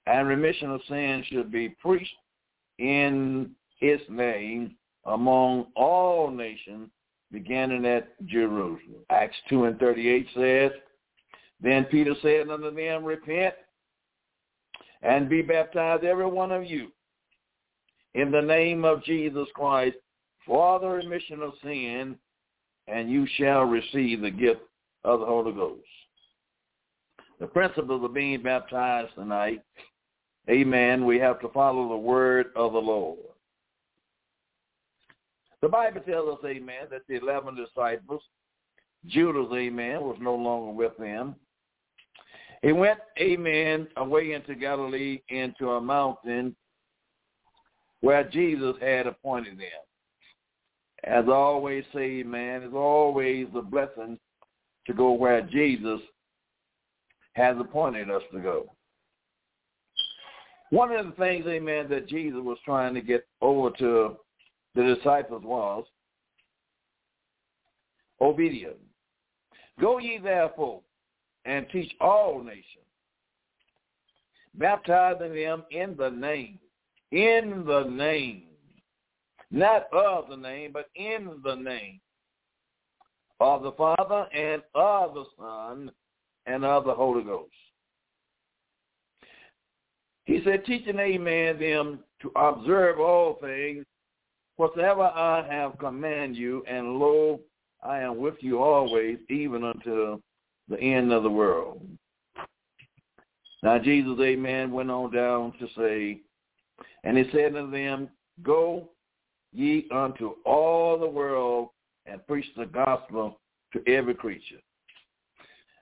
and 0.05 0.27
remission 0.27 0.71
of 0.71 0.81
sins 0.87 1.25
should 1.27 1.51
be 1.51 1.69
preached 1.69 2.13
in 2.79 3.51
his 3.79 3.99
name 4.09 4.75
among 5.05 5.67
all 5.75 6.31
nations, 6.31 6.89
beginning 7.31 7.85
at 7.85 8.09
Jerusalem. 8.25 9.05
Acts 9.09 9.35
2 9.49 9.65
and 9.65 9.79
38 9.79 10.27
says, 10.35 10.71
Then 11.61 11.85
Peter 11.85 12.15
said 12.21 12.49
unto 12.49 12.73
them, 12.73 13.03
Repent 13.03 13.55
and 15.01 15.29
be 15.29 15.41
baptized, 15.41 16.03
every 16.03 16.25
one 16.25 16.51
of 16.51 16.65
you, 16.65 16.91
in 18.15 18.31
the 18.31 18.41
name 18.41 18.85
of 18.85 19.03
Jesus 19.03 19.47
Christ 19.53 19.97
for 20.45 20.79
the 20.79 20.87
remission 20.87 21.41
of 21.41 21.53
sin, 21.63 22.15
and 22.87 23.09
you 23.09 23.25
shall 23.37 23.63
receive 23.63 24.21
the 24.21 24.31
gift 24.31 24.61
of 25.03 25.21
the 25.21 25.25
Holy 25.25 25.53
Ghost. 25.53 25.81
The 27.39 27.47
principles 27.47 28.03
of 28.03 28.13
being 28.13 28.43
baptized 28.43 29.15
tonight, 29.15 29.61
amen, 30.49 31.05
we 31.05 31.17
have 31.19 31.39
to 31.41 31.49
follow 31.49 31.89
the 31.89 31.97
word 31.97 32.47
of 32.55 32.73
the 32.73 32.79
Lord. 32.79 33.19
The 35.61 35.69
Bible 35.69 36.01
tells 36.01 36.37
us, 36.37 36.45
amen, 36.45 36.87
that 36.91 37.01
the 37.07 37.15
11 37.15 37.55
disciples, 37.55 38.21
Judas, 39.07 39.47
amen, 39.53 40.01
was 40.01 40.17
no 40.19 40.35
longer 40.35 40.73
with 40.73 40.95
them. 40.97 41.35
He 42.61 42.73
went, 42.73 42.99
amen, 43.19 43.87
away 43.97 44.33
into 44.33 44.55
Galilee 44.55 45.21
into 45.29 45.71
a 45.71 45.81
mountain 45.81 46.55
where 48.03 48.25
Jesus 48.25 48.75
had 48.81 49.07
appointed 49.07 49.57
them. 49.57 49.69
As 51.05 51.23
I 51.25 51.31
always 51.31 51.85
say, 51.95 52.21
man, 52.21 52.63
it's 52.63 52.73
always 52.75 53.47
a 53.55 53.61
blessing 53.61 54.19
to 54.87 54.93
go 54.93 55.13
where 55.13 55.41
Jesus 55.41 56.01
has 57.31 57.55
appointed 57.57 58.11
us 58.11 58.21
to 58.33 58.39
go. 58.41 58.69
One 60.69 60.91
of 60.91 61.05
the 61.05 61.13
things, 61.13 61.45
amen, 61.47 61.87
that 61.91 62.09
Jesus 62.09 62.39
was 62.43 62.57
trying 62.65 62.93
to 62.93 63.01
get 63.01 63.25
over 63.41 63.69
to 63.79 64.17
the 64.75 64.95
disciples 64.95 65.43
was 65.45 65.85
obedience. 68.19 68.75
Go 69.79 69.99
ye 69.99 70.19
therefore 70.21 70.81
and 71.45 71.65
teach 71.71 71.93
all 72.01 72.43
nations, 72.43 72.65
baptizing 74.55 75.33
them 75.33 75.63
in 75.71 75.95
the 75.97 76.09
name, 76.09 76.59
in 77.13 77.63
the 77.65 77.83
name. 77.83 78.43
not 79.51 79.85
of 79.93 80.29
the 80.29 80.35
name, 80.35 80.71
but 80.73 80.89
in 80.95 81.39
the 81.43 81.55
name 81.55 81.99
of 83.39 83.61
the 83.61 83.71
Father 83.73 84.25
and 84.33 84.63
of 84.73 85.13
the 85.13 85.25
Son 85.37 85.91
and 86.47 86.65
of 86.65 86.85
the 86.85 86.93
Holy 86.93 87.23
Ghost. 87.23 87.51
He 90.25 90.41
said, 90.43 90.65
teaching, 90.65 90.97
amen, 90.97 91.59
them 91.59 91.99
to 92.21 92.31
observe 92.35 92.99
all 92.99 93.37
things 93.41 93.85
whatsoever 94.55 95.03
I 95.03 95.45
have 95.47 95.77
commanded 95.77 96.37
you, 96.37 96.63
and 96.67 96.97
lo, 96.97 97.39
I 97.83 97.99
am 97.99 98.17
with 98.17 98.35
you 98.39 98.59
always, 98.59 99.19
even 99.29 99.65
until 99.65 100.19
the 100.67 100.79
end 100.79 101.11
of 101.11 101.23
the 101.23 101.29
world. 101.29 101.85
Now 103.61 103.77
Jesus, 103.77 104.17
amen, 104.19 104.71
went 104.71 104.89
on 104.89 105.11
down 105.11 105.53
to 105.59 105.67
say, 105.77 106.21
and 107.03 107.17
he 107.17 107.25
said 107.31 107.55
unto 107.55 107.71
them, 107.71 108.09
Go 108.41 108.89
ye 109.51 109.87
unto 109.91 110.35
all 110.45 110.97
the 110.97 111.07
world 111.07 111.69
and 112.05 112.25
preach 112.27 112.45
the 112.57 112.65
gospel 112.65 113.39
to 113.73 113.81
every 113.87 114.15
creature. 114.15 114.59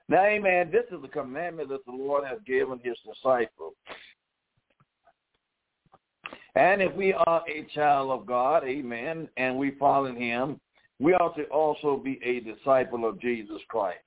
Now, 0.08 0.24
amen, 0.24 0.70
this 0.70 0.84
is 0.90 1.00
the 1.00 1.08
commandment 1.08 1.68
that 1.70 1.84
the 1.86 1.92
Lord 1.92 2.24
has 2.26 2.38
given 2.46 2.80
his 2.82 2.96
disciples. 3.06 3.74
And 6.54 6.82
if 6.82 6.94
we 6.94 7.14
are 7.14 7.42
a 7.48 7.66
child 7.74 8.10
of 8.10 8.26
God, 8.26 8.64
amen, 8.64 9.28
and 9.36 9.56
we 9.56 9.70
follow 9.72 10.14
him, 10.14 10.60
we 11.00 11.14
ought 11.14 11.34
to 11.36 11.44
also 11.44 11.96
be 11.96 12.20
a 12.22 12.40
disciple 12.40 13.08
of 13.08 13.20
Jesus 13.20 13.60
Christ. 13.68 13.98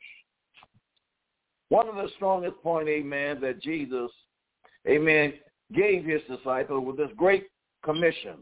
One 1.70 1.90
of 1.90 1.96
the 1.96 2.10
strongest 2.16 2.62
point, 2.62 2.88
amen, 2.88 3.42
that 3.42 3.62
Jesus, 3.62 4.12
amen, 4.88 5.34
gave 5.74 6.06
his 6.06 6.22
disciples 6.30 6.86
with 6.86 6.98
this 6.98 7.12
great 7.18 7.48
commission. 7.84 8.38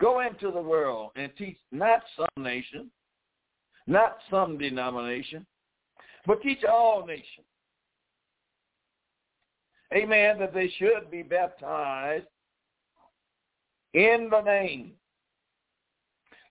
Go 0.00 0.20
into 0.20 0.50
the 0.50 0.60
world 0.60 1.10
and 1.16 1.30
teach 1.36 1.58
not 1.72 2.02
some 2.16 2.44
nation, 2.44 2.90
not 3.86 4.18
some 4.30 4.58
denomination, 4.58 5.46
but 6.26 6.42
teach 6.42 6.64
all 6.64 7.04
nations. 7.06 7.46
Amen, 9.94 10.38
that 10.38 10.52
they 10.52 10.68
should 10.78 11.10
be 11.10 11.22
baptized 11.22 12.26
in 13.94 14.28
the 14.30 14.42
name. 14.42 14.92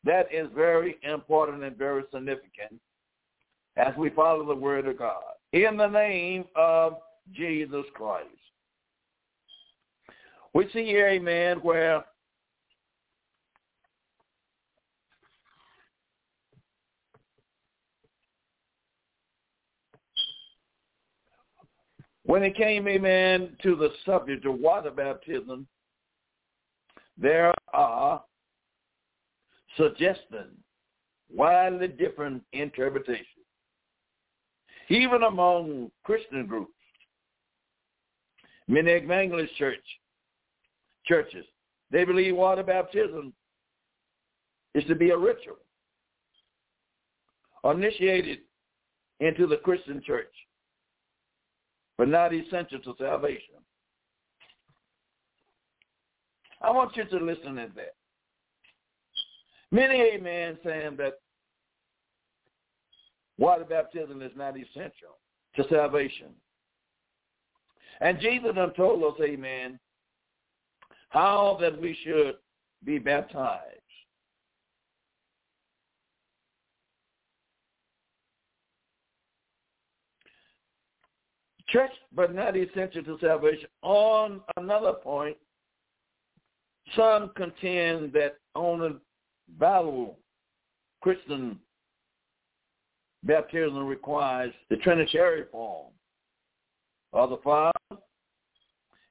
That 0.03 0.27
is 0.33 0.47
very 0.55 0.97
important 1.03 1.63
and 1.63 1.77
very 1.77 2.03
significant 2.11 2.79
as 3.75 3.95
we 3.97 4.09
follow 4.09 4.45
the 4.45 4.55
word 4.55 4.87
of 4.87 4.97
God. 4.97 5.21
In 5.53 5.77
the 5.77 5.87
name 5.87 6.45
of 6.55 6.97
Jesus 7.33 7.85
Christ. 7.93 8.27
We 10.57 10.67
see 10.73 10.85
here, 10.85 11.07
amen, 11.07 11.57
where 11.57 12.03
when 22.23 22.41
it 22.41 22.55
came, 22.55 22.87
amen, 22.87 23.55
to 23.61 23.75
the 23.75 23.89
subject 24.03 24.47
of 24.47 24.55
water 24.55 24.89
baptism, 24.89 25.67
there 27.19 27.53
are 27.71 28.23
suggesting 29.75 30.57
widely 31.31 31.89
different 31.89 32.41
interpretations. 32.53 33.27
Even 34.89 35.21
among 35.21 35.91
Christian 36.03 36.47
groups, 36.47 36.73
many 38.67 38.93
church 39.59 39.85
churches, 41.07 41.45
they 41.91 42.03
believe 42.03 42.35
water 42.35 42.63
baptism 42.63 43.33
is 44.75 44.83
to 44.85 44.95
be 44.95 45.09
a 45.11 45.17
ritual 45.17 45.57
initiated 47.71 48.39
into 49.19 49.47
the 49.47 49.57
Christian 49.57 50.01
church, 50.05 50.31
but 51.97 52.07
not 52.07 52.33
essential 52.33 52.79
to 52.79 52.93
salvation. 52.97 53.55
I 56.61 56.71
want 56.71 56.95
you 56.95 57.05
to 57.05 57.17
listen 57.17 57.55
to 57.55 57.69
that. 57.75 57.95
Many 59.71 59.99
amen 59.99 60.57
saying 60.63 60.95
that 60.97 61.19
water 63.37 63.65
baptism 63.65 64.21
is 64.21 64.31
not 64.35 64.55
essential 64.57 65.17
to 65.55 65.65
salvation. 65.69 66.27
And 67.99 68.19
Jesus 68.19 68.55
done 68.55 68.73
told 68.73 69.03
us, 69.03 69.19
amen, 69.21 69.79
how 71.09 71.57
that 71.61 71.79
we 71.79 71.97
should 72.03 72.35
be 72.83 72.99
baptized. 72.99 73.63
Church, 81.69 81.91
but 82.13 82.33
not 82.33 82.55
essential 82.55 83.03
to 83.03 83.17
salvation. 83.19 83.67
On 83.81 84.39
another 84.55 84.93
point, 84.93 85.35
some 86.95 87.31
contend 87.35 88.13
that 88.13 88.37
only 88.55 88.95
valuable 89.57 90.17
Christian 91.01 91.59
baptism 93.23 93.85
requires 93.85 94.53
the 94.69 94.77
Trinitarian 94.77 95.47
form 95.51 95.91
of 97.11 97.31
the 97.31 97.37
Father 97.37 98.01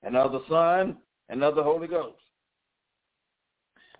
and 0.03 0.17
of 0.17 0.33
the 0.33 0.43
Son 0.49 0.97
and 1.29 1.43
of 1.43 1.55
the 1.55 1.63
Holy 1.63 1.87
Ghost. 1.87 2.19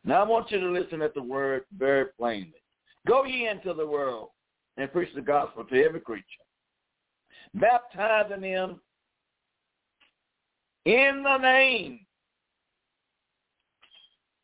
Now 0.05 0.23
I 0.23 0.27
want 0.27 0.51
you 0.51 0.61
to 0.61 0.71
listen 0.71 1.03
at 1.03 1.15
the 1.15 1.23
word 1.23 1.65
very 1.77 2.07
plainly. 2.19 2.63
Go 3.07 3.25
ye 3.25 3.49
into 3.49 3.75
the 3.75 3.87
world 3.87 4.29
and 4.77 4.93
preach 4.93 5.13
the 5.15 5.21
gospel 5.21 5.65
to 5.65 5.85
every 5.85 6.01
creature, 6.01 6.25
baptizing 7.55 8.43
them 8.43 8.81
in 10.85 11.23
the 11.25 11.39
name 11.39 12.07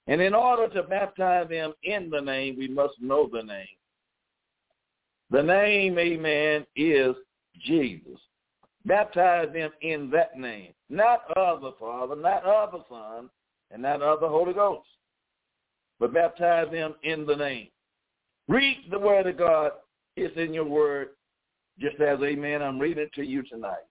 and 0.06 0.20
in 0.20 0.34
order 0.34 0.68
to 0.74 0.82
baptize 0.82 1.48
them 1.48 1.72
in 1.84 2.10
the 2.10 2.20
name, 2.20 2.56
we 2.58 2.68
must 2.68 2.94
know 3.00 3.28
the 3.32 3.42
name. 3.42 3.66
The 5.30 5.42
name, 5.42 5.98
amen, 5.98 6.66
is 6.76 7.14
Jesus. 7.60 8.18
Baptize 8.84 9.52
them 9.52 9.70
in 9.82 10.10
that 10.10 10.36
name, 10.36 10.72
not 10.90 11.22
of 11.36 11.60
the 11.60 11.72
Father, 11.78 12.16
not 12.16 12.44
of 12.44 12.72
the 12.72 12.84
Son, 12.88 13.30
and 13.70 13.82
not 13.82 14.02
of 14.02 14.20
the 14.20 14.28
Holy 14.28 14.52
Ghost, 14.52 14.88
but 16.00 16.12
baptize 16.12 16.70
them 16.72 16.94
in 17.04 17.24
the 17.24 17.36
name. 17.36 17.68
Read 18.48 18.78
the 18.90 18.98
word 18.98 19.26
of 19.28 19.38
God. 19.38 19.70
It's 20.16 20.36
in 20.36 20.52
your 20.52 20.64
word, 20.64 21.10
just 21.78 22.00
as, 22.00 22.18
amen, 22.20 22.60
I'm 22.60 22.78
reading 22.78 23.04
it 23.04 23.12
to 23.14 23.24
you 23.24 23.42
tonight. 23.44 23.84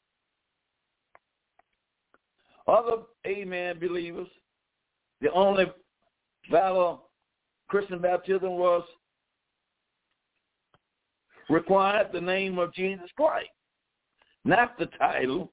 Other, 2.68 2.98
amen, 3.26 3.80
believers, 3.80 4.28
the 5.22 5.32
only 5.32 5.66
valid 6.52 7.00
Christian 7.70 8.00
baptism 8.00 8.52
was 8.52 8.84
required 11.50 12.10
the 12.14 12.22
name 12.22 12.60
of 12.60 12.74
Jesus 12.74 13.10
Christ, 13.16 13.50
not 14.44 14.78
the 14.78 14.88
title. 14.98 15.52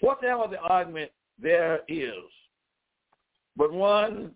Whatever 0.00 0.48
the 0.50 0.58
argument 0.58 1.12
there 1.38 1.80
is, 1.88 2.14
but 3.56 3.72
one 3.72 4.32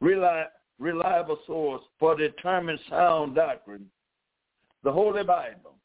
reliable 0.00 1.38
source 1.46 1.82
for 1.98 2.16
determined 2.16 2.80
sound 2.90 3.36
doctrine, 3.36 3.86
the 4.82 4.90
Holy 4.90 5.22
Bible. 5.22 5.76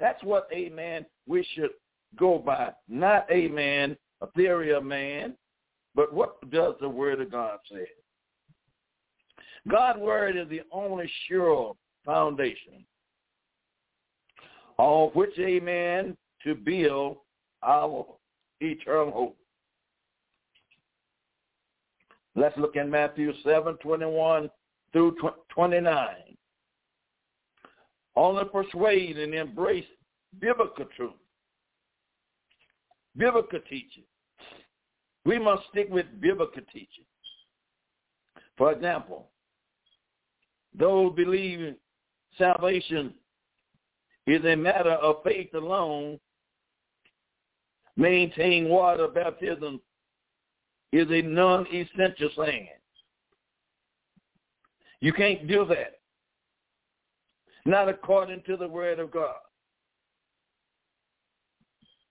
That's 0.00 0.22
what, 0.24 0.48
amen, 0.52 1.06
we 1.28 1.46
should 1.54 1.70
go 2.18 2.38
by, 2.38 2.72
not, 2.88 3.30
amen, 3.30 3.96
a 4.20 4.26
theory 4.32 4.72
of 4.72 4.84
man, 4.84 5.34
but 5.94 6.12
what 6.12 6.50
does 6.50 6.74
the 6.80 6.88
Word 6.88 7.20
of 7.20 7.30
God 7.30 7.58
say? 7.70 7.86
God's 9.68 10.00
Word 10.00 10.36
is 10.36 10.48
the 10.48 10.62
only 10.72 11.10
sure 11.28 11.74
foundation 12.04 12.84
on 14.78 15.10
which, 15.10 15.38
amen, 15.38 16.16
to 16.44 16.54
build 16.54 17.18
our 17.62 18.06
eternal 18.60 19.10
hope. 19.10 19.36
Let's 22.34 22.56
look 22.58 22.76
in 22.76 22.90
Matthew 22.90 23.32
7, 23.42 23.76
21 23.76 24.50
through 24.92 25.16
29. 25.48 26.06
Only 28.14 28.44
persuade 28.44 29.18
and 29.18 29.34
embrace 29.34 29.84
biblical 30.38 30.84
truth 30.96 31.12
biblical 33.16 33.60
teaching. 33.68 34.04
We 35.24 35.38
must 35.38 35.62
stick 35.70 35.88
with 35.90 36.06
biblical 36.20 36.62
teaching. 36.72 37.04
For 38.56 38.72
example, 38.72 39.28
those 40.78 41.14
believing 41.14 41.76
salvation 42.38 43.14
is 44.26 44.44
a 44.44 44.56
matter 44.56 44.92
of 44.92 45.22
faith 45.22 45.54
alone, 45.54 46.18
maintain 47.96 48.68
water 48.68 49.08
baptism 49.08 49.80
is 50.92 51.06
a 51.10 51.22
non-essential 51.22 52.30
saying. 52.36 52.68
You 55.00 55.12
can't 55.12 55.46
do 55.46 55.64
that. 55.66 56.00
Not 57.64 57.88
according 57.88 58.42
to 58.46 58.56
the 58.56 58.68
word 58.68 58.98
of 58.98 59.10
God. 59.10 59.34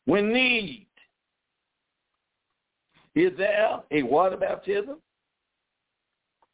When 0.05 0.31
need, 0.31 0.87
is 3.15 3.31
there 3.37 3.81
a 3.91 4.03
water 4.03 4.37
baptism? 4.37 4.97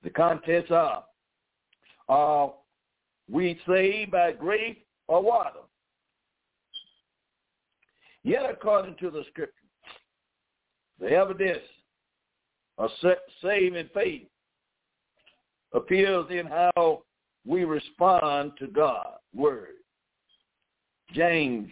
The 0.03 0.09
contents 0.09 0.71
are, 0.71 1.03
are 2.07 2.53
we 3.29 3.59
saved 3.67 4.11
by 4.11 4.31
grace 4.31 4.77
or 5.11 5.21
water? 5.21 5.59
Yet 8.23 8.49
according 8.49 8.95
to 9.01 9.11
the 9.11 9.23
scripture, 9.29 9.51
the 11.01 11.09
evidence 11.09 11.59
of 12.77 12.89
saving 13.41 13.89
faith 13.93 14.27
appears 15.73 16.25
in 16.29 16.45
how 16.45 17.03
we 17.45 17.65
respond 17.65 18.53
to 18.59 18.67
God's 18.67 19.17
word. 19.35 19.75
James 21.13 21.69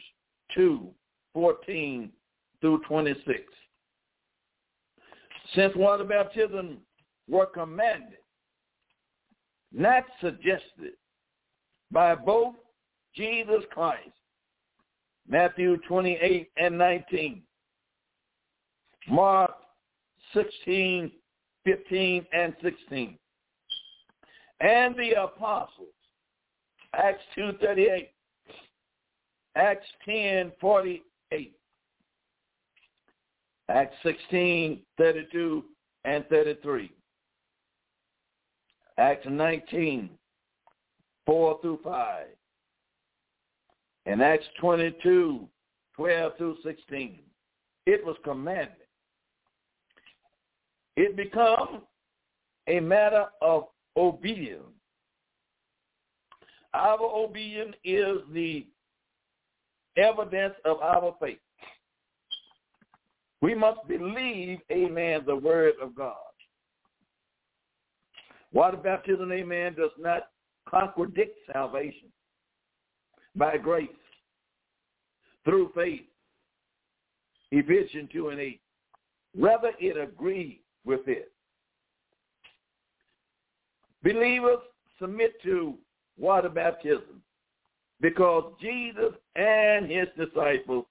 2, 0.56 0.90
14 1.34 2.12
through 2.60 2.82
26. 2.90 3.40
Since 5.56 5.76
water 5.78 6.04
baptism 6.04 6.80
were 7.30 7.46
commanded, 7.46 8.18
not 9.72 10.04
suggested 10.20 10.94
by 11.90 12.16
both 12.16 12.56
Jesus 13.16 13.64
Christ, 13.72 14.10
Matthew 15.28 15.78
28 15.88 16.50
and 16.58 16.78
19, 16.78 17.42
Mark 19.10 19.52
16, 20.34 21.12
15 21.66 22.26
and 22.34 22.56
16, 22.62 23.18
and 24.62 24.96
the 24.96 25.22
apostles, 25.22 25.88
Acts 26.94 27.24
2.38, 27.38 28.08
Acts 29.56 29.88
10.48, 30.08 31.02
Acts 33.70 33.96
16, 34.04 34.82
32 34.98 35.64
and 36.06 36.26
33. 36.28 36.92
Acts 38.98 39.28
19, 39.30 40.10
4 41.26 41.60
through 41.62 41.80
5. 41.84 42.26
And 44.06 44.22
Acts 44.22 44.46
22, 44.60 45.48
12 45.96 46.38
through 46.38 46.58
16. 46.64 47.20
It 47.86 48.06
was 48.06 48.16
commanded. 48.24 48.76
It 50.96 51.16
becomes 51.16 51.82
a 52.68 52.80
matter 52.80 53.26
of 53.42 53.66
obedience. 53.98 54.64
Our 56.74 57.00
obedience 57.02 57.76
is 57.84 58.18
the 58.34 58.68
evidence 59.98 60.54
of 60.66 60.80
our 60.82 61.16
faith. 61.20 61.40
We 63.42 63.56
must 63.56 63.88
believe, 63.88 64.60
amen, 64.72 65.24
the 65.26 65.36
word 65.36 65.74
of 65.82 65.96
God. 65.96 66.16
Water 68.52 68.78
baptism, 68.78 69.32
amen, 69.32 69.76
does 69.76 69.92
not 69.98 70.24
contradict 70.70 71.38
salvation 71.52 72.12
by 73.40 73.58
grace 73.58 73.90
through 75.46 75.72
faith. 75.74 76.02
Ephesians 77.52 78.10
2 78.14 78.30
and 78.30 78.40
8. 78.40 78.62
Whether 79.34 79.72
it 79.80 79.98
agrees 79.98 80.60
with 80.86 81.08
it. 81.08 81.32
Believers 84.04 84.60
submit 85.00 85.42
to 85.44 85.76
water 86.18 86.50
baptism 86.50 87.22
because 88.02 88.54
Jesus 88.62 89.14
and 89.36 89.90
his 89.90 90.08
disciples 90.18 90.86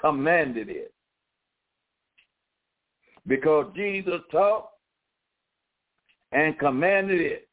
commanded 0.00 0.68
it 0.70 0.94
because 3.26 3.66
Jesus 3.76 4.20
taught 4.30 4.68
and 6.32 6.58
commanded 6.58 7.20
it. 7.20 7.48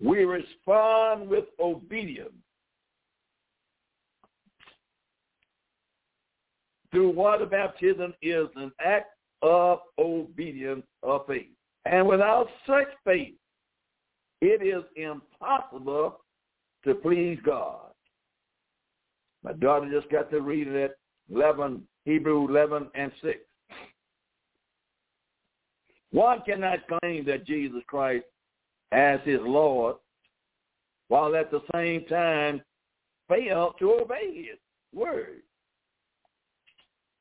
We 0.00 0.24
respond 0.24 1.28
with 1.28 1.44
obedience 1.60 2.30
through 6.92 7.10
water 7.10 7.46
baptism 7.46 8.14
is 8.22 8.46
an 8.54 8.70
act 8.84 9.08
of 9.42 9.80
obedience 9.98 10.84
of 11.02 11.26
faith. 11.26 11.48
And 11.84 12.06
without 12.06 12.48
such 12.66 12.86
faith, 13.04 13.34
it 14.40 14.62
is 14.62 14.84
impossible 14.96 16.20
to 16.84 16.94
please 16.94 17.38
God. 17.44 17.90
My 19.42 19.52
daughter 19.54 19.90
just 19.90 20.10
got 20.12 20.30
to 20.30 20.40
read 20.40 20.68
it 20.68 20.76
at 20.76 20.96
11, 21.34 21.82
Hebrew 22.04 22.48
11 22.48 22.88
and 22.94 23.10
6. 23.22 23.38
One 26.12 26.42
cannot 26.42 26.80
claim 26.86 27.24
that 27.24 27.46
Jesus 27.46 27.82
Christ 27.86 28.26
as 28.92 29.18
his 29.24 29.40
Lord 29.40 29.96
while 31.08 31.34
at 31.34 31.50
the 31.50 31.62
same 31.74 32.04
time 32.06 32.62
fail 33.28 33.74
to 33.78 33.98
obey 34.02 34.48
his 34.48 34.58
word. 34.94 35.42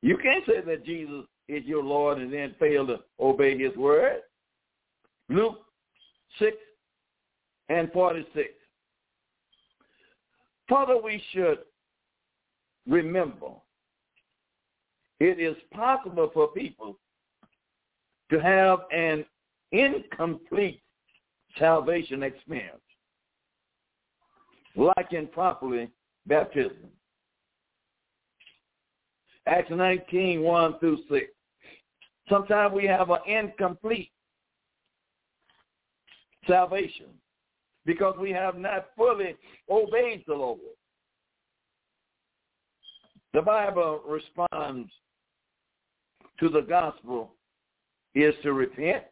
You 0.02 0.18
can't 0.18 0.46
say 0.46 0.62
that 0.62 0.86
Jesus 0.86 1.26
is 1.48 1.64
your 1.66 1.84
Lord 1.84 2.18
and 2.18 2.34
then 2.34 2.56
fail 2.60 2.88
to 2.88 3.00
obey 3.20 3.58
his 3.58 3.76
word. 3.76 4.22
Luke 5.30 5.60
6 6.40 6.56
and 7.70 7.92
46. 7.92 8.50
Father, 10.68 11.02
we 11.02 11.22
should 11.32 11.60
remember 12.88 13.50
it 15.20 15.40
is 15.40 15.56
possible 15.74 16.32
for 16.34 16.48
people 16.48 16.98
to 18.32 18.40
have 18.40 18.80
an 18.92 19.24
incomplete 19.72 20.82
salvation 21.60 22.24
experience, 22.24 22.82
like 24.76 25.12
improperly 25.14 25.90
baptism. 26.26 26.90
Acts 29.48 29.72
19, 29.72 30.42
1 30.42 30.80
through 30.80 31.00
6. 31.10 31.26
Sometimes 32.30 32.74
we 32.74 32.86
have 32.86 33.10
an 33.10 33.20
incomplete 33.28 34.12
salvation 36.48 37.08
because 37.86 38.16
we 38.20 38.32
have 38.32 38.58
not 38.58 38.88
fully 38.96 39.36
obeyed 39.70 40.24
the 40.28 40.34
Lord. 40.34 40.60
The 43.34 43.42
Bible 43.42 44.02
responds 44.08 44.92
to 46.40 46.50
the 46.50 46.62
gospel 46.62 47.32
is 48.14 48.36
to 48.44 48.54
repent, 48.54 49.04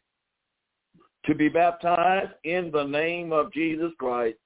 to 1.26 1.36
be 1.36 1.48
baptized 1.50 2.32
in 2.44 2.70
the 2.72 2.84
name 2.84 3.32
of 3.32 3.54
Jesus 3.54 3.92
Christ 3.98 4.38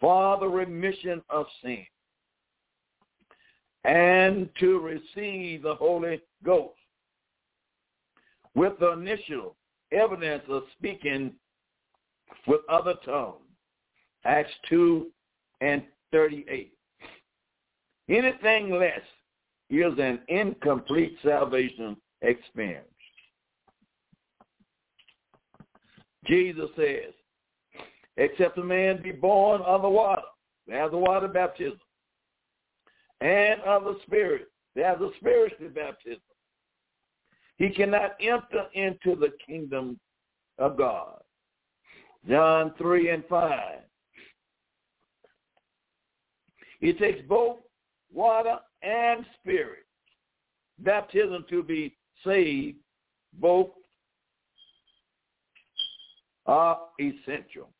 for 0.00 0.38
the 0.38 0.46
remission 0.46 1.22
of 1.30 1.46
sin, 1.62 1.84
and 3.86 4.48
to 4.58 4.80
receive 4.80 5.62
the 5.62 5.74
Holy 5.74 6.20
Ghost 6.44 6.74
with 8.56 8.72
the 8.80 8.92
initial 8.92 9.54
evidence 9.92 10.42
of 10.48 10.64
speaking 10.76 11.32
with 12.48 12.62
other 12.68 12.94
tongues. 13.04 13.36
Acts 14.24 14.50
2 14.68 15.06
and 15.60 15.84
38. 16.10 16.72
Anything 18.08 18.70
less 18.72 19.00
is 19.70 19.92
an 19.98 20.20
incomplete 20.28 21.16
salvation 21.24 21.96
experience. 22.22 22.86
Jesus 26.24 26.70
says, 26.76 27.12
except 28.16 28.58
a 28.58 28.64
man 28.64 29.00
be 29.00 29.12
born 29.12 29.60
of 29.62 29.82
the 29.82 29.88
water, 29.88 30.22
there's 30.66 30.90
the 30.90 30.98
water 30.98 31.28
baptism, 31.28 31.78
and 33.20 33.60
of 33.62 33.84
the 33.84 33.98
Spirit, 34.06 34.48
there's 34.74 34.98
the 34.98 35.10
spiritual 35.18 35.68
baptism. 35.70 36.20
He 37.56 37.70
cannot 37.70 38.16
enter 38.20 38.66
into 38.74 39.18
the 39.18 39.32
kingdom 39.46 39.98
of 40.58 40.76
God. 40.76 41.20
John 42.28 42.74
3 42.76 43.10
and 43.10 43.24
5. 43.28 43.78
It 46.80 46.98
takes 46.98 47.26
both 47.26 47.58
water 48.12 48.58
and 48.82 49.24
spirit. 49.40 49.86
Baptism 50.78 51.46
to 51.48 51.62
be 51.62 51.96
saved, 52.24 52.76
both 53.34 53.70
are 56.44 56.78
essential. 57.00 57.70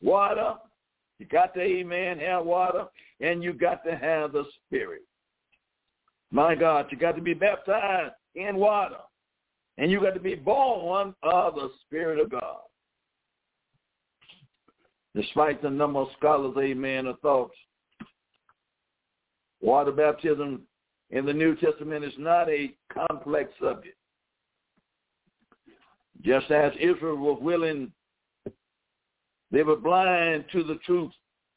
Water, 0.00 0.54
you 1.20 1.26
got 1.26 1.52
to, 1.52 1.60
amen, 1.60 2.18
have 2.20 2.46
water, 2.46 2.86
and 3.20 3.42
you 3.42 3.52
got 3.52 3.84
to 3.84 3.94
have 3.94 4.32
the 4.32 4.44
Spirit. 4.66 5.02
My 6.32 6.54
God, 6.54 6.86
you 6.90 6.96
got 6.96 7.14
to 7.16 7.20
be 7.20 7.34
baptized 7.34 8.14
in 8.34 8.56
water. 8.56 8.96
And 9.76 9.90
you 9.90 10.00
got 10.00 10.14
to 10.14 10.20
be 10.20 10.34
born 10.34 11.14
of 11.22 11.54
the 11.54 11.70
Spirit 11.82 12.20
of 12.20 12.30
God. 12.30 12.60
Despite 15.14 15.60
the 15.60 15.68
number 15.68 16.00
of 16.00 16.08
scholars, 16.16 16.56
amen, 16.58 17.06
of 17.06 17.20
thoughts, 17.20 17.56
water 19.60 19.92
baptism 19.92 20.62
in 21.10 21.26
the 21.26 21.32
New 21.34 21.54
Testament 21.56 22.02
is 22.02 22.14
not 22.16 22.48
a 22.48 22.72
complex 22.92 23.52
subject. 23.60 23.96
Just 26.22 26.50
as 26.50 26.72
Israel 26.80 27.16
was 27.16 27.38
willing, 27.42 27.92
they 29.50 29.62
were 29.62 29.76
blind 29.76 30.44
to 30.52 30.62
the 30.62 30.78
truth 30.86 31.12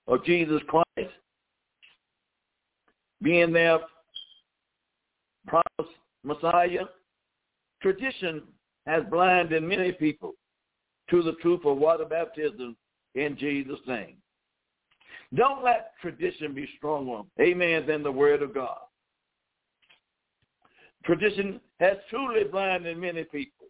of 0.08 0.24
Jesus 0.26 0.62
Christ, 0.68 1.12
being 3.22 3.54
their 3.54 3.80
promised 5.48 5.96
Messiah. 6.24 6.86
Tradition 7.82 8.44
has 8.86 9.04
blinded 9.10 9.64
many 9.64 9.92
people 9.92 10.34
to 11.10 11.22
the 11.22 11.34
truth 11.42 11.62
of 11.66 11.78
water 11.78 12.06
baptism 12.06 12.76
in 13.16 13.38
Jesus' 13.38 13.80
name. 13.88 14.16
Don't 15.36 15.64
let 15.64 15.94
tradition 16.02 16.54
be 16.54 16.68
stronger, 16.78 17.22
amen, 17.42 17.86
than 17.88 18.04
the 18.04 18.12
word 18.12 18.42
of 18.42 18.54
God. 18.54 18.78
Tradition 21.06 21.60
has 21.80 21.98
truly 22.10 22.44
blinded 22.46 22.98
many 22.98 23.24
people. 23.26 23.68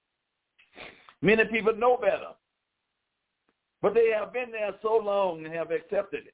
Many 1.22 1.46
people 1.46 1.74
know 1.76 1.98
better. 1.98 2.34
But 3.84 3.94
they 3.94 4.12
have 4.18 4.32
been 4.32 4.50
there 4.50 4.74
so 4.82 4.96
long 4.96 5.44
and 5.46 5.54
have 5.54 5.70
accepted 5.70 6.26
it 6.26 6.34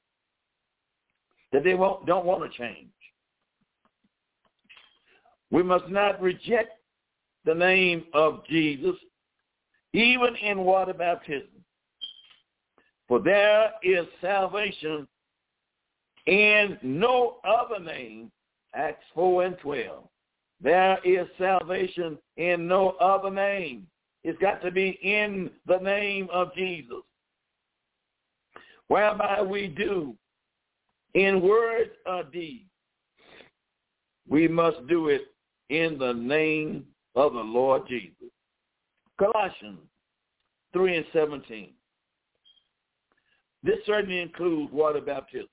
that 1.52 1.64
they 1.64 1.74
won't, 1.74 2.06
don't 2.06 2.24
want 2.24 2.50
to 2.50 2.56
change. 2.56 2.92
We 5.50 5.64
must 5.64 5.88
not 5.88 6.22
reject 6.22 6.70
the 7.44 7.54
name 7.54 8.04
of 8.14 8.46
Jesus, 8.48 8.94
even 9.92 10.36
in 10.36 10.58
water 10.58 10.94
baptism. 10.94 11.48
For 13.08 13.18
there 13.18 13.72
is 13.82 14.06
salvation 14.20 15.08
in 16.26 16.78
no 16.84 17.38
other 17.42 17.82
name, 17.82 18.30
Acts 18.76 19.04
4 19.12 19.46
and 19.46 19.58
12. 19.58 20.04
There 20.62 20.98
is 21.04 21.26
salvation 21.36 22.16
in 22.36 22.68
no 22.68 22.90
other 23.00 23.30
name. 23.30 23.88
It's 24.22 24.38
got 24.38 24.62
to 24.62 24.70
be 24.70 25.00
in 25.02 25.50
the 25.66 25.78
name 25.78 26.28
of 26.32 26.54
Jesus. 26.54 27.02
Whereby 28.90 29.40
we 29.40 29.68
do 29.68 30.16
in 31.14 31.40
word 31.40 31.90
or 32.06 32.24
deed, 32.24 32.66
we 34.28 34.48
must 34.48 34.84
do 34.88 35.06
it 35.06 35.28
in 35.68 35.96
the 35.96 36.12
name 36.12 36.86
of 37.14 37.34
the 37.34 37.38
Lord 37.38 37.82
Jesus. 37.88 38.32
Colossians 39.16 39.78
3 40.72 40.96
and 40.96 41.06
17. 41.12 41.70
This 43.62 43.76
certainly 43.86 44.18
includes 44.18 44.72
water 44.72 45.00
baptism. 45.00 45.46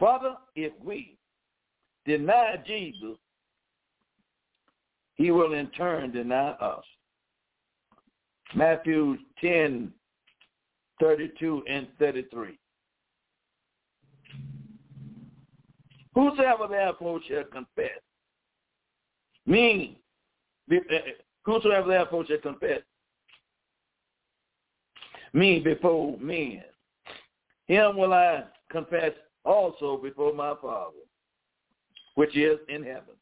Father, 0.00 0.34
if 0.56 0.72
we 0.84 1.16
deny 2.04 2.56
Jesus, 2.66 3.16
he 5.14 5.30
will 5.30 5.52
in 5.52 5.68
turn 5.68 6.10
deny 6.10 6.50
us. 6.50 6.84
Matthew 8.56 9.18
10, 9.40 9.92
32 11.00 11.62
and 11.68 11.86
33. 11.98 12.58
Whosoever 16.14 16.66
therefore 16.68 17.20
shall 17.28 17.44
confess 17.44 18.00
me, 19.46 19.98
uh, 20.72 20.76
whosoever 21.44 21.88
therefore 21.88 22.24
shall 22.26 22.38
confess 22.38 22.80
me 25.32 25.60
before 25.60 26.16
men, 26.18 26.62
him 27.68 27.96
will 27.96 28.14
I 28.14 28.44
confess 28.70 29.12
also 29.44 29.98
before 30.02 30.32
my 30.32 30.54
Father, 30.60 30.96
which 32.14 32.34
is 32.36 32.58
in 32.68 32.82
heaven. 32.82 33.14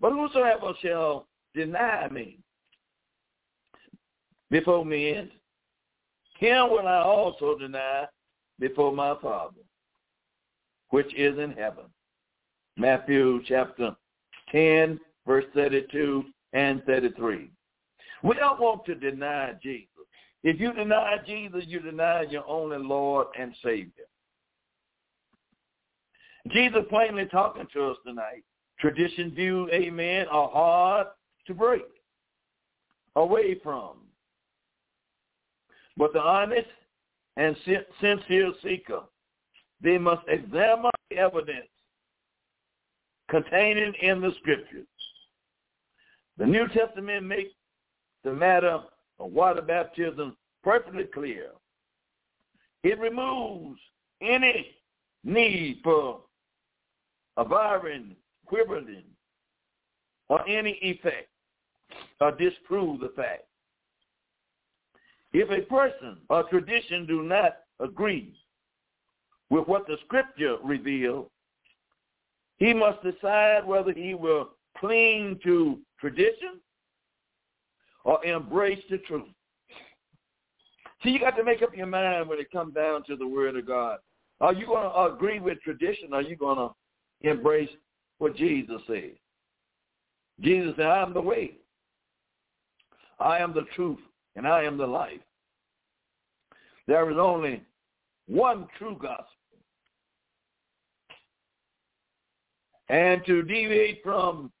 But 0.00 0.12
whosoever 0.12 0.72
shall 0.80 1.26
deny 1.54 2.08
me 2.10 2.38
before 4.50 4.84
men, 4.84 5.30
him 6.38 6.70
will 6.70 6.86
I 6.86 7.00
also 7.00 7.58
deny 7.58 8.06
before 8.58 8.92
my 8.92 9.14
Father, 9.20 9.60
which 10.90 11.12
is 11.14 11.38
in 11.38 11.52
heaven. 11.52 11.84
Matthew 12.76 13.42
chapter 13.46 13.94
10, 14.50 14.98
verse 15.26 15.44
32 15.54 16.24
and 16.52 16.82
33. 16.84 17.50
We 18.22 18.34
don't 18.36 18.60
want 18.60 18.84
to 18.86 18.94
deny 18.94 19.52
Jesus. 19.62 19.88
If 20.42 20.60
you 20.60 20.72
deny 20.72 21.16
Jesus, 21.26 21.64
you 21.66 21.80
deny 21.80 22.22
your 22.22 22.46
only 22.46 22.78
Lord 22.78 23.28
and 23.38 23.54
Savior. 23.62 24.04
Jesus 26.52 26.80
plainly 26.90 27.26
talking 27.26 27.66
to 27.72 27.86
us 27.86 27.96
tonight. 28.06 28.44
Tradition 28.78 29.30
view, 29.34 29.68
amen, 29.72 30.26
are 30.30 30.48
hard 30.48 31.06
to 31.46 31.54
break 31.54 31.86
away 33.16 33.58
from. 33.62 33.96
But 35.96 36.12
the 36.12 36.20
honest 36.20 36.68
and 37.36 37.56
sincere 38.00 38.52
seeker, 38.62 39.00
they 39.80 39.98
must 39.98 40.22
examine 40.28 40.90
the 41.10 41.18
evidence 41.18 41.68
contained 43.30 43.94
in 43.96 44.20
the 44.20 44.32
scriptures. 44.40 44.86
The 46.36 46.46
New 46.46 46.66
Testament 46.68 47.24
makes 47.24 47.52
the 48.24 48.32
matter 48.32 48.80
of 49.18 49.32
water 49.32 49.62
baptism 49.62 50.36
perfectly 50.62 51.04
clear. 51.04 51.50
It 52.82 52.98
removes 52.98 53.80
any 54.20 54.74
need 55.22 55.80
for 55.82 56.20
averring, 57.36 58.16
quivering, 58.46 59.04
or 60.28 60.46
any 60.48 60.72
effect, 60.82 61.28
or 62.20 62.32
disprove 62.32 63.00
the 63.00 63.12
fact. 63.16 63.44
If 65.34 65.50
a 65.50 65.66
person 65.66 66.18
or 66.30 66.44
tradition 66.44 67.06
do 67.06 67.24
not 67.24 67.56
agree 67.80 68.32
with 69.50 69.66
what 69.66 69.84
the 69.88 69.96
scripture 70.04 70.56
reveals, 70.62 71.28
he 72.58 72.72
must 72.72 73.02
decide 73.02 73.66
whether 73.66 73.92
he 73.92 74.14
will 74.14 74.50
cling 74.78 75.40
to 75.42 75.80
tradition 75.98 76.60
or 78.04 78.24
embrace 78.24 78.82
the 78.88 78.98
truth. 78.98 79.26
See, 81.02 81.10
you 81.10 81.18
got 81.18 81.36
to 81.36 81.42
make 81.42 81.62
up 81.62 81.76
your 81.76 81.86
mind 81.86 82.28
when 82.28 82.38
it 82.38 82.52
comes 82.52 82.72
down 82.72 83.02
to 83.08 83.16
the 83.16 83.26
word 83.26 83.56
of 83.56 83.66
God. 83.66 83.98
Are 84.40 84.52
you 84.52 84.66
going 84.66 84.84
to 84.84 85.14
agree 85.14 85.40
with 85.40 85.60
tradition? 85.62 86.12
Or 86.12 86.18
are 86.18 86.22
you 86.22 86.36
going 86.36 86.58
to 86.58 87.28
embrace 87.28 87.70
what 88.18 88.36
Jesus 88.36 88.80
said? 88.86 89.12
Jesus 90.40 90.74
said, 90.76 90.86
I 90.86 91.02
am 91.02 91.12
the 91.12 91.20
way. 91.20 91.56
I 93.18 93.38
am 93.38 93.52
the 93.52 93.66
truth 93.74 93.98
and 94.36 94.46
I 94.46 94.62
am 94.62 94.76
the 94.76 94.86
life. 94.86 95.20
There 96.86 97.10
is 97.10 97.16
only 97.18 97.62
one 98.26 98.66
true 98.78 98.96
gospel. 99.00 99.26
And 102.88 103.24
to 103.24 103.42
deviate 103.42 104.02
from 104.02 104.52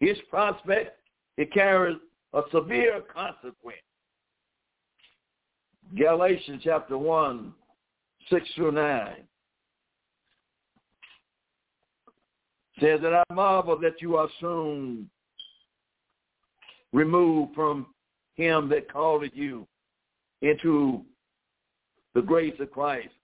his 0.00 0.18
prospect, 0.28 0.98
it 1.36 1.52
carries 1.52 1.96
a 2.32 2.42
severe 2.50 3.00
consequence. 3.00 3.78
Galatians 5.96 6.62
chapter 6.64 6.98
1, 6.98 7.52
6 8.30 8.48
through 8.56 8.72
9 8.72 9.14
says 12.80 13.00
that 13.02 13.14
I 13.14 13.32
marvel 13.32 13.78
that 13.78 14.00
you 14.00 14.16
are 14.16 14.28
soon 14.40 15.08
removed 16.92 17.54
from 17.54 17.86
him 18.42 18.68
that 18.68 18.92
called 18.92 19.24
you 19.32 19.66
into 20.40 21.02
the 22.14 22.22
grace 22.22 22.54
of 22.60 22.70
Christ 22.70 23.14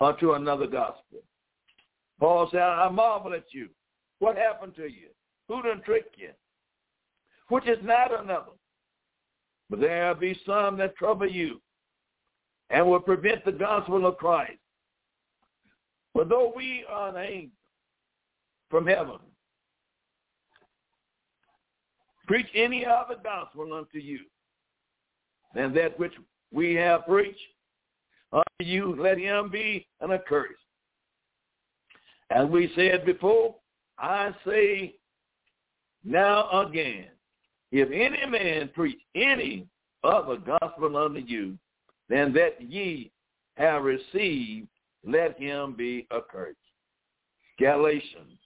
unto 0.00 0.32
another 0.32 0.66
gospel. 0.66 1.18
Paul 2.18 2.48
said, 2.50 2.60
I 2.60 2.88
marvel 2.88 3.34
at 3.34 3.44
you. 3.50 3.68
What 4.18 4.36
happened 4.36 4.74
to 4.76 4.84
you? 4.84 5.08
Who 5.48 5.62
done 5.62 5.82
tricked 5.84 6.16
you? 6.18 6.30
Which 7.48 7.68
is 7.68 7.78
not 7.82 8.18
another. 8.18 8.52
But 9.68 9.80
there 9.80 10.14
be 10.14 10.38
some 10.46 10.76
that 10.78 10.96
trouble 10.96 11.28
you 11.28 11.60
and 12.70 12.86
will 12.86 13.00
prevent 13.00 13.44
the 13.44 13.52
gospel 13.52 14.06
of 14.06 14.16
Christ. 14.16 14.58
For 16.12 16.24
though 16.24 16.52
we 16.54 16.84
are 16.88 17.08
an 17.08 17.16
angel 17.16 17.56
from 18.70 18.86
heaven, 18.86 19.18
preach 22.32 22.46
any 22.54 22.86
other 22.86 23.16
gospel 23.22 23.74
unto 23.74 23.98
you 23.98 24.20
than 25.54 25.74
that 25.74 25.98
which 25.98 26.14
we 26.50 26.72
have 26.72 27.04
preached 27.04 27.36
unto 28.32 28.44
you, 28.60 28.96
let 28.98 29.18
him 29.18 29.50
be 29.50 29.86
an 30.00 30.12
accursed. 30.12 30.54
As 32.30 32.48
we 32.48 32.72
said 32.74 33.04
before, 33.04 33.56
I 33.98 34.30
say 34.46 34.94
Now 36.02 36.48
again, 36.62 37.08
if 37.70 37.90
any 37.90 38.26
man 38.26 38.70
preach 38.74 38.98
any 39.14 39.66
other 40.02 40.38
gospel 40.38 40.96
unto 40.96 41.20
you 41.20 41.58
than 42.08 42.32
that 42.32 42.62
ye 42.62 43.12
have 43.58 43.82
received, 43.84 44.68
let 45.06 45.38
him 45.38 45.74
be 45.74 46.06
accursed. 46.10 46.56
Galatians 47.58 48.38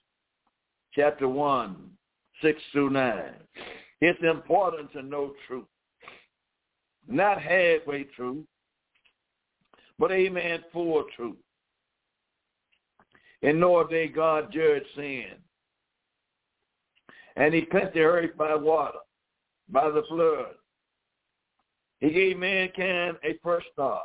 chapter 0.93 1.29
1, 1.29 1.96
6 2.41 2.61
through 2.71 2.91
9. 2.91 3.23
It's 4.01 4.19
important 4.23 4.91
to 4.93 5.01
know 5.01 5.33
truth. 5.47 5.65
Not 7.07 7.41
halfway 7.41 8.03
truth, 8.15 8.45
but 9.97 10.11
amen, 10.11 10.63
full 10.71 11.03
truth. 11.15 11.37
And 13.41 13.59
Noah 13.59 13.87
day 13.89 14.07
God 14.07 14.51
judge 14.51 14.83
sin. 14.95 15.25
And 17.35 17.53
he 17.53 17.61
cleansed 17.61 17.93
the 17.93 18.01
earth 18.01 18.35
by 18.37 18.55
water, 18.55 18.99
by 19.69 19.89
the 19.89 20.03
flood. 20.09 20.55
He 21.99 22.11
gave 22.11 22.37
mankind 22.37 23.17
a 23.23 23.37
first 23.43 23.67
start. 23.73 24.03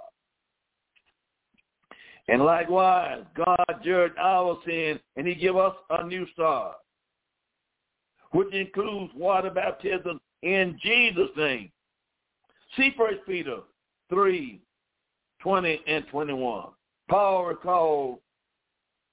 And 2.28 2.42
likewise, 2.44 3.24
God 3.36 3.80
judged 3.84 4.16
our 4.18 4.58
sin, 4.64 5.00
and 5.16 5.26
he 5.26 5.34
gave 5.34 5.56
us 5.56 5.74
a 5.90 6.06
new 6.06 6.26
start, 6.32 6.76
which 8.32 8.52
includes 8.52 9.12
water 9.14 9.50
baptism 9.50 10.20
in 10.42 10.78
Jesus' 10.82 11.30
name. 11.36 11.70
See 12.76 12.92
First 12.96 13.20
Peter 13.26 13.58
3, 14.08 14.60
20 15.40 15.80
and 15.86 16.06
21. 16.08 16.68
Paul 17.08 17.44
recalled 17.44 18.18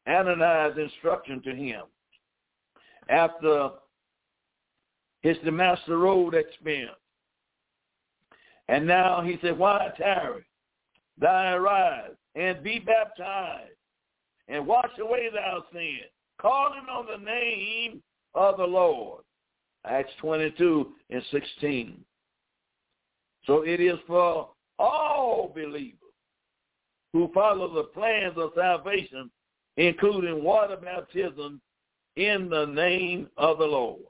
Ananias' 0.07 0.77
instruction 0.77 1.41
to 1.43 1.53
him 1.53 1.81
after 3.09 3.71
his 5.21 5.37
Damascus 5.43 5.89
Road 5.89 6.33
experience. 6.33 6.95
And 8.69 8.87
now 8.87 9.21
he 9.21 9.37
said, 9.41 9.57
why 9.57 9.89
tarry? 9.97 10.45
Thy 11.19 11.53
arise 11.53 12.11
and 12.35 12.63
be 12.63 12.79
baptized 12.79 13.71
and 14.47 14.65
wash 14.65 14.91
away 14.99 15.29
thy 15.33 15.57
sin, 15.73 15.99
calling 16.39 16.85
on 16.89 17.05
the 17.05 17.23
name 17.23 18.01
of 18.33 18.57
the 18.57 18.65
Lord. 18.65 19.23
Acts 19.85 20.11
22 20.19 20.93
and 21.09 21.23
16. 21.31 22.03
So 23.45 23.61
it 23.61 23.79
is 23.79 23.97
for 24.05 24.49
all 24.77 25.51
believers 25.53 25.95
who 27.13 27.31
follow 27.33 27.73
the 27.73 27.83
plans 27.83 28.37
of 28.37 28.51
salvation, 28.55 29.31
including 29.77 30.43
water 30.43 30.77
baptism 30.77 31.61
in 32.15 32.49
the 32.49 32.65
name 32.65 33.27
of 33.37 33.57
the 33.57 33.65
Lord. 33.65 34.01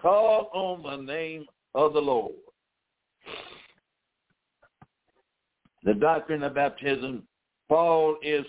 Call 0.00 0.50
on 0.52 0.82
the 0.82 1.12
name 1.12 1.46
of 1.74 1.92
the 1.92 2.00
Lord. 2.00 2.34
The 5.84 5.94
doctrine 5.94 6.42
of 6.42 6.54
baptism, 6.54 7.22
Paul 7.68 8.16
is 8.22 8.44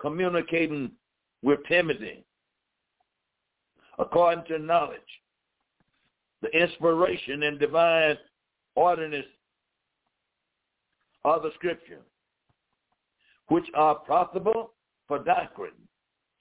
communicating 0.00 0.90
with 1.42 1.60
Timothy 1.68 2.24
according 3.98 4.44
to 4.46 4.58
knowledge, 4.58 5.00
the 6.42 6.48
inspiration 6.50 7.42
and 7.42 7.58
divine 7.58 8.16
ordinance 8.74 9.26
of 11.24 11.42
the 11.42 11.50
scripture, 11.54 12.00
which 13.48 13.66
are 13.74 13.96
profitable 13.96 14.72
for 15.06 15.18
doctrine. 15.18 15.72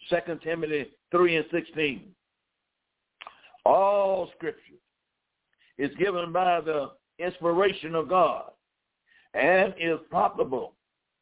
2 0.10 0.40
Timothy 0.44 0.92
3 1.12 1.38
and 1.38 1.46
16. 1.52 2.04
All 3.66 4.30
scripture 4.36 4.62
is 5.78 5.90
given 5.98 6.32
by 6.32 6.62
the 6.62 6.92
inspiration 7.20 7.96
of 7.96 8.08
God 8.08 8.52
and 9.34 9.74
is 9.80 10.00
profitable 10.10 10.74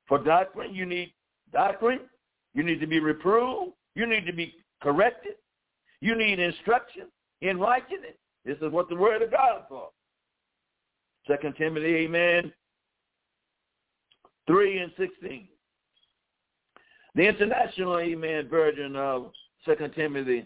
for 0.07 0.19
doctrine. 0.19 0.75
You 0.75 0.85
need 0.85 1.13
doctrine. 1.51 2.01
You 2.53 2.63
need 2.63 2.79
to 2.79 2.87
be 2.87 2.99
reproved. 2.99 3.71
You 3.95 4.05
need 4.05 4.25
to 4.25 4.33
be 4.33 4.55
corrected. 4.81 5.35
You 6.05 6.13
need 6.13 6.37
instruction 6.37 7.07
in 7.41 7.57
righteousness. 7.57 8.13
This 8.45 8.57
is 8.61 8.71
what 8.71 8.89
the 8.89 8.95
word 8.95 9.23
of 9.23 9.31
God 9.31 9.63
for. 9.67 9.89
Second 11.27 11.55
Timothy, 11.55 11.95
amen, 11.95 12.53
3 14.45 14.77
and 14.77 14.91
16. 14.99 15.47
The 17.15 17.23
international, 17.23 17.97
amen, 17.97 18.47
version 18.49 18.95
of 18.95 19.31
Second 19.65 19.95
Timothy 19.95 20.45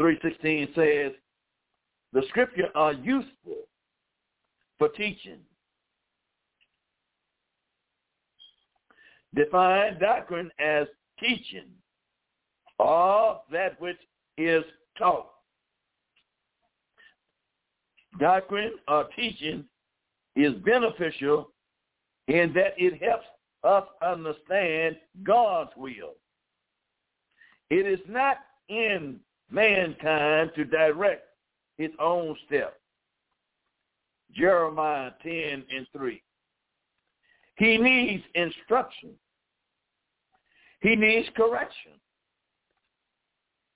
3.16 0.00 0.74
says, 0.74 1.12
the 2.14 2.22
scripture 2.30 2.70
are 2.74 2.94
useful 2.94 3.66
for 4.78 4.88
teaching. 4.88 5.40
Define 9.34 9.98
doctrine 9.98 10.50
as 10.58 10.86
teaching 11.20 11.68
of 12.78 13.40
that 13.52 13.78
which 13.78 13.98
is 14.44 14.64
taught. 14.98 15.26
Doctrine 18.18 18.72
or 18.88 19.08
teaching 19.16 19.64
is 20.36 20.52
beneficial 20.64 21.50
in 22.28 22.52
that 22.54 22.74
it 22.76 23.02
helps 23.02 23.26
us 23.64 23.84
understand 24.02 24.96
God's 25.22 25.70
will. 25.76 26.14
It 27.70 27.86
is 27.86 28.00
not 28.08 28.38
in 28.68 29.18
mankind 29.50 30.50
to 30.56 30.64
direct 30.64 31.24
his 31.78 31.90
own 31.98 32.36
steps. 32.46 32.76
Jeremiah 34.34 35.10
10 35.22 35.64
and 35.74 35.86
3. 35.96 36.22
He 37.56 37.76
needs 37.78 38.24
instruction. 38.34 39.10
He 40.80 40.96
needs 40.96 41.28
correction. 41.36 41.92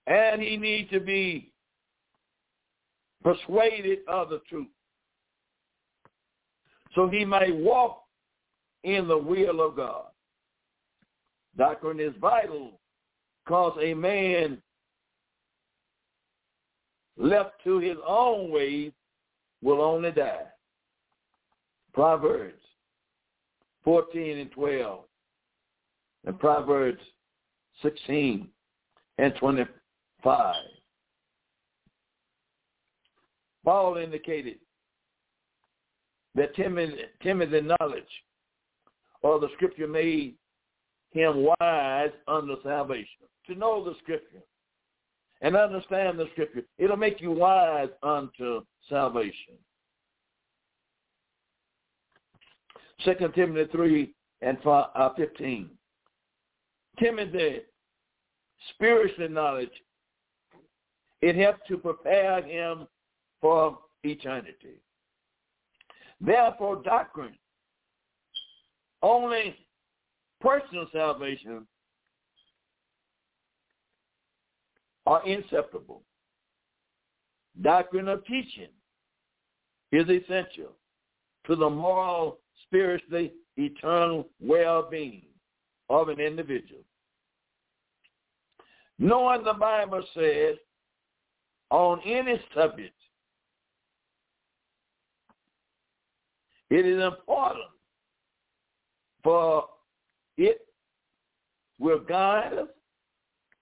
And 0.07 0.41
he 0.41 0.57
needs 0.57 0.91
to 0.91 1.01
be 1.01 1.51
persuaded 3.23 4.01
of 4.07 4.31
the 4.31 4.41
truth. 4.49 4.69
So 6.95 7.09
he 7.09 7.25
may 7.25 7.51
walk 7.53 8.03
in 8.85 9.09
the 9.09 9.19
will 9.19 9.61
of 9.61 9.77
God. 9.77 10.07
Doctrine 11.57 12.01
is 12.01 12.15
vital 12.21 12.81
because 13.45 13.77
a 13.83 13.95
man 13.95 14.63
left 17.17 17.63
to 17.65 17.79
his 17.79 17.97
own 18.07 18.51
ways 18.51 18.93
will 19.63 19.81
only 19.81 20.13
die. 20.13 20.45
Proverbs 21.95 22.63
14 23.85 24.39
and 24.39 24.53
12 24.53 25.01
and 26.27 26.39
Proverbs 26.39 27.01
16 27.83 28.49
and 29.19 29.35
25. 30.27 30.55
Paul 33.65 33.97
indicated 33.97 34.57
that 36.35 36.55
Timothy, 36.57 37.61
knowledge 37.61 38.03
or 39.23 39.39
the 39.39 39.49
scripture 39.55 39.87
made 39.87 40.35
him 41.13 41.47
wise 41.61 42.11
unto 42.27 42.61
salvation. 42.65 43.07
To 43.47 43.55
know 43.55 43.85
the 43.85 43.95
scripture 44.03 44.43
and 45.43 45.57
understand 45.57 46.19
the 46.19 46.27
scripture, 46.33 46.63
it'll 46.79 46.97
make 46.97 47.21
you 47.21 47.31
wise 47.31 47.89
unto 48.03 48.63
salvation. 48.89 49.55
Second 53.05 53.33
Timothy 53.35 53.71
3 53.71 54.15
and 54.43 54.59
uh, 54.67 55.11
15. 55.17 55.71
Timothy, 56.99 57.61
spiritual 58.75 59.29
knowledge, 59.29 59.71
it 61.23 61.37
helped 61.37 61.67
to 61.69 61.79
prepare 61.79 62.43
him 62.43 62.87
for 63.41 63.79
eternity. 64.03 64.81
Therefore, 66.21 66.83
doctrine 66.83 67.37
only 69.03 69.57
personal 70.41 70.87
salvation 70.93 71.67
are 75.07 75.27
inseparable. 75.27 76.03
Doctrine 77.63 78.09
of 78.09 78.25
teaching 78.27 78.69
is 79.93 80.09
essential 80.09 80.73
to 81.47 81.57
the 81.57 81.71
moral, 81.71 82.39
spiritually, 82.65 83.33
eternal 83.57 84.29
well-being 84.41 85.23
of 85.89 86.09
an 86.09 86.21
individual. 86.21 86.83
Knowing 88.99 89.45
the 89.45 89.55
Bible 89.55 90.03
says 90.15 90.57
on 91.71 92.01
any 92.05 92.41
subject, 92.55 92.95
it 96.71 96.87
is 96.87 97.03
important 97.03 97.71
for 99.23 99.65
it 100.37 100.61
will 101.79 102.01
guide 102.01 102.53
us 102.53 102.69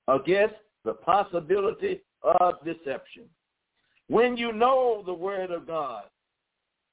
against 0.08 0.54
the 0.84 0.92
possibility 0.92 2.00
of 2.40 2.54
deception. 2.64 3.24
When 4.08 4.36
you 4.36 4.52
know 4.52 5.02
the 5.06 5.14
word 5.14 5.50
of 5.50 5.66
God, 5.66 6.04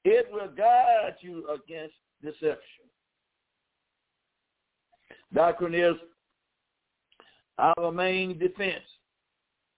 it 0.04 0.26
will 0.32 0.48
guide 0.48 1.16
you 1.20 1.46
against 1.48 1.94
deception. 2.22 2.86
Doctrine 5.34 5.74
is 5.74 5.94
our 7.58 7.92
main 7.92 8.38
defense 8.38 8.84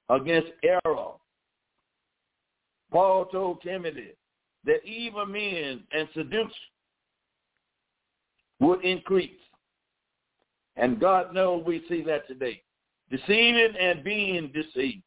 against 0.08 0.48
error. 0.62 1.12
Paul 2.94 3.24
told 3.24 3.60
Timothy 3.60 4.12
that 4.64 4.84
evil 4.84 5.26
men 5.26 5.82
and 5.92 6.08
seducers 6.14 6.52
would 8.60 8.84
increase. 8.84 9.32
And 10.76 11.00
God 11.00 11.34
knows 11.34 11.64
we 11.66 11.82
see 11.88 12.02
that 12.02 12.28
today. 12.28 12.62
Deceiving 13.10 13.74
and 13.80 14.04
being 14.04 14.52
deceived. 14.54 15.02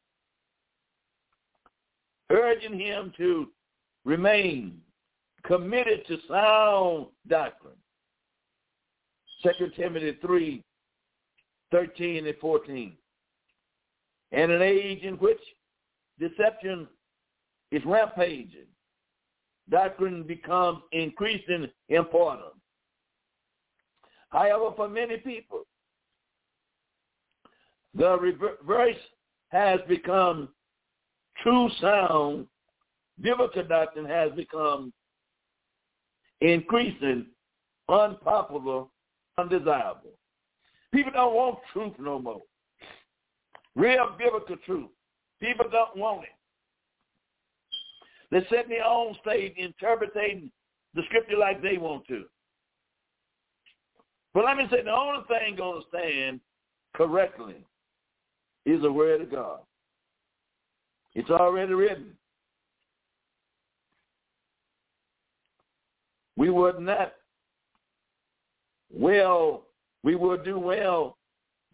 Urging 2.29 2.77
him 2.77 3.13
to 3.15 3.47
remain 4.03 4.81
committed 5.45 6.05
to 6.07 6.17
sound 6.27 7.05
doctrine. 7.29 7.71
2 9.43 9.69
Timothy 9.77 10.17
3, 10.19 10.61
13 11.71 12.27
and 12.27 12.35
14. 12.41 12.91
And 14.33 14.51
an 14.51 14.61
age 14.61 15.03
in 15.03 15.13
which 15.15 15.39
deception 16.19 16.85
is 17.71 17.83
rampaging, 17.85 18.67
doctrine 19.69 20.23
becomes 20.23 20.79
increasing 20.91 21.67
important. 21.89 22.53
However, 24.29 24.73
for 24.75 24.87
many 24.87 25.17
people, 25.17 25.63
the 27.93 28.17
reverse 28.19 28.97
has 29.49 29.79
become 29.87 30.49
true 31.41 31.69
sound. 31.81 32.47
Biblical 33.19 33.63
doctrine 33.63 34.05
has 34.05 34.31
become 34.33 34.93
increasing, 36.41 37.25
unpopular, 37.89 38.85
undesirable. 39.37 40.11
People 40.93 41.11
don't 41.13 41.33
want 41.33 41.59
truth 41.73 41.93
no 41.99 42.19
more. 42.19 42.41
Real 43.75 44.15
biblical 44.17 44.57
truth. 44.65 44.89
People 45.39 45.65
don't 45.71 45.97
want 45.97 46.23
it. 46.23 46.29
They're 48.31 48.45
me 48.67 48.77
on 48.77 49.15
stage, 49.21 49.53
interpreting 49.57 50.51
the 50.93 51.01
scripture 51.05 51.37
like 51.37 51.61
they 51.61 51.77
want 51.77 52.05
to. 52.07 52.23
But 54.33 54.45
let 54.45 54.57
me 54.57 54.65
say, 54.69 54.83
the 54.83 54.91
only 54.91 55.23
thing 55.27 55.55
going 55.55 55.81
to 55.81 55.87
stand 55.87 56.41
correctly 56.95 57.55
is 58.65 58.81
the 58.81 58.91
word 58.91 59.21
of 59.21 59.31
God. 59.31 59.59
It's 61.13 61.29
already 61.29 61.73
written. 61.73 62.13
We 66.35 66.49
would 66.49 66.79
not 66.79 67.13
well, 68.93 69.63
we 70.03 70.15
would 70.15 70.43
do 70.43 70.57
well 70.59 71.17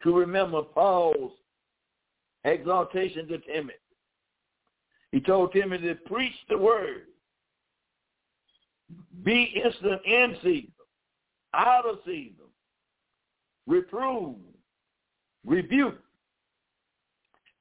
to 0.03 0.15
remember 0.15 0.61
Paul's 0.61 1.31
exaltation 2.43 3.27
to 3.27 3.37
Timothy. 3.39 3.77
He 5.13 5.19
told 5.19 5.53
Timothy 5.53 5.89
to 5.89 5.95
preach 6.07 6.33
the 6.49 6.57
word. 6.57 7.03
Be 9.23 9.43
instant 9.63 10.01
in 10.05 10.35
season, 10.41 10.73
out 11.53 11.85
of 11.85 11.99
season, 12.03 12.47
reprove, 13.67 14.37
rebuke, 15.45 15.99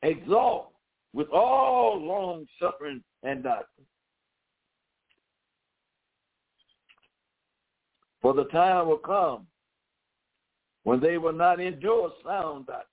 exalt 0.01 0.73
with 1.13 1.29
all 1.29 2.01
long 2.01 2.47
suffering 2.59 3.03
and 3.23 3.43
doctrine. 3.43 3.87
For 8.23 8.33
the 8.33 8.45
time 8.45 8.89
will 8.89 8.97
come 8.97 9.47
when 10.85 11.01
they 11.01 11.19
will 11.19 11.35
not 11.35 11.61
endure 11.61 12.13
sound 12.25 12.67
doctrine. 12.67 12.92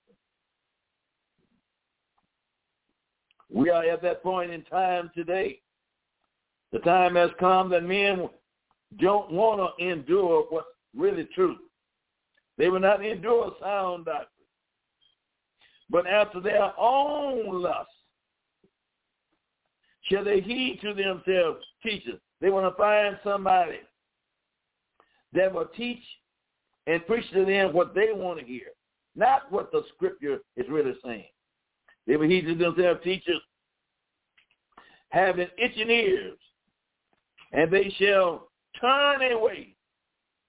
We 3.52 3.70
are 3.70 3.84
at 3.84 4.02
that 4.02 4.22
point 4.22 4.52
in 4.52 4.62
time 4.64 5.10
today. 5.14 5.60
The 6.72 6.78
time 6.80 7.16
has 7.16 7.30
come 7.40 7.70
that 7.70 7.82
men 7.82 8.28
don't 8.98 9.30
want 9.32 9.60
to 9.78 9.84
endure 9.84 10.46
what's 10.50 10.66
really 10.96 11.28
true. 11.34 11.56
They 12.58 12.68
will 12.68 12.80
not 12.80 13.04
endure 13.04 13.52
sound 13.60 14.04
doctrine. 14.04 14.26
But 15.88 16.06
after 16.06 16.40
their 16.40 16.72
own 16.78 17.62
lust, 17.62 17.90
shall 20.02 20.24
they 20.24 20.40
heed 20.40 20.78
to 20.82 20.94
themselves 20.94 21.64
teachers. 21.82 22.20
They 22.40 22.50
want 22.50 22.72
to 22.72 22.78
find 22.78 23.18
somebody 23.24 23.80
that 25.32 25.52
will 25.52 25.68
teach 25.76 26.02
and 26.86 27.04
preach 27.06 27.28
to 27.32 27.44
them 27.44 27.72
what 27.72 27.94
they 27.94 28.12
want 28.12 28.38
to 28.38 28.44
hear, 28.44 28.68
not 29.16 29.50
what 29.50 29.72
the 29.72 29.82
scripture 29.94 30.38
is 30.56 30.66
really 30.68 30.94
saying. 31.04 31.26
They 32.10 32.16
will 32.16 32.28
heed 32.28 32.46
to 32.46 32.56
themselves 32.56 33.04
teachers 33.04 33.40
having 35.10 35.46
itching 35.56 35.90
ears, 35.90 36.38
and 37.52 37.70
they 37.70 37.88
shall 38.00 38.48
turn 38.80 39.30
away 39.30 39.76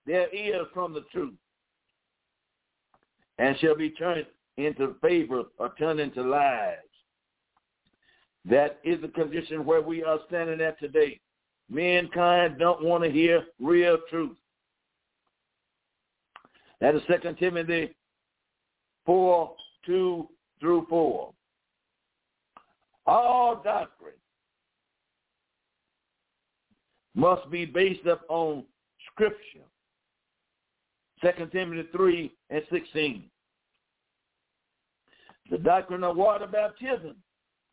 their 0.07 0.33
ears 0.33 0.65
from 0.73 0.91
the 0.91 1.03
truth, 1.11 1.35
and 3.37 3.55
shall 3.59 3.75
be 3.75 3.91
turned 3.91 4.25
into 4.57 4.95
favor 5.03 5.43
or 5.59 5.75
turned 5.77 5.99
into 5.99 6.23
lies. 6.23 6.77
That 8.43 8.79
is 8.83 8.99
the 8.99 9.09
condition 9.09 9.63
where 9.63 9.83
we 9.83 10.03
are 10.03 10.17
standing 10.29 10.61
at 10.61 10.79
today. 10.79 11.19
Mankind 11.69 12.57
don't 12.57 12.83
want 12.83 13.03
to 13.03 13.11
hear 13.11 13.45
real 13.59 13.99
truth. 14.09 14.37
That 16.79 16.95
is 16.95 17.03
2 17.05 17.35
Timothy 17.35 17.95
4, 19.05 19.55
2 19.85 20.27
through 20.59 20.87
4. 20.89 21.33
All 23.05 23.61
doctrine 23.63 24.13
must 27.15 27.49
be 27.49 27.65
based 27.65 28.05
upon 28.05 28.63
Scripture. 29.11 29.65
2 31.21 31.47
Timothy 31.47 31.87
3 31.91 32.31
and 32.49 32.63
16. 32.71 33.23
The 35.49 35.57
doctrine 35.57 36.03
of 36.03 36.15
water 36.15 36.47
baptism 36.47 37.15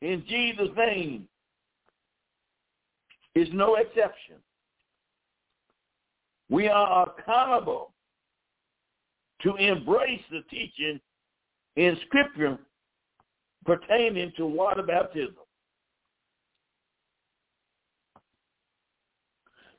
in 0.02 0.24
Jesus' 0.28 0.68
name 0.76 1.28
is 3.34 3.48
no 3.52 3.76
exception. 3.76 4.36
We 6.50 6.68
are 6.68 7.10
accountable 7.10 7.92
to 9.42 9.54
embrace 9.56 10.22
the 10.30 10.42
teaching 10.50 11.00
in 11.76 11.96
Scripture 12.06 12.58
pertaining 13.68 14.32
to 14.34 14.46
water 14.46 14.82
baptism. 14.82 15.34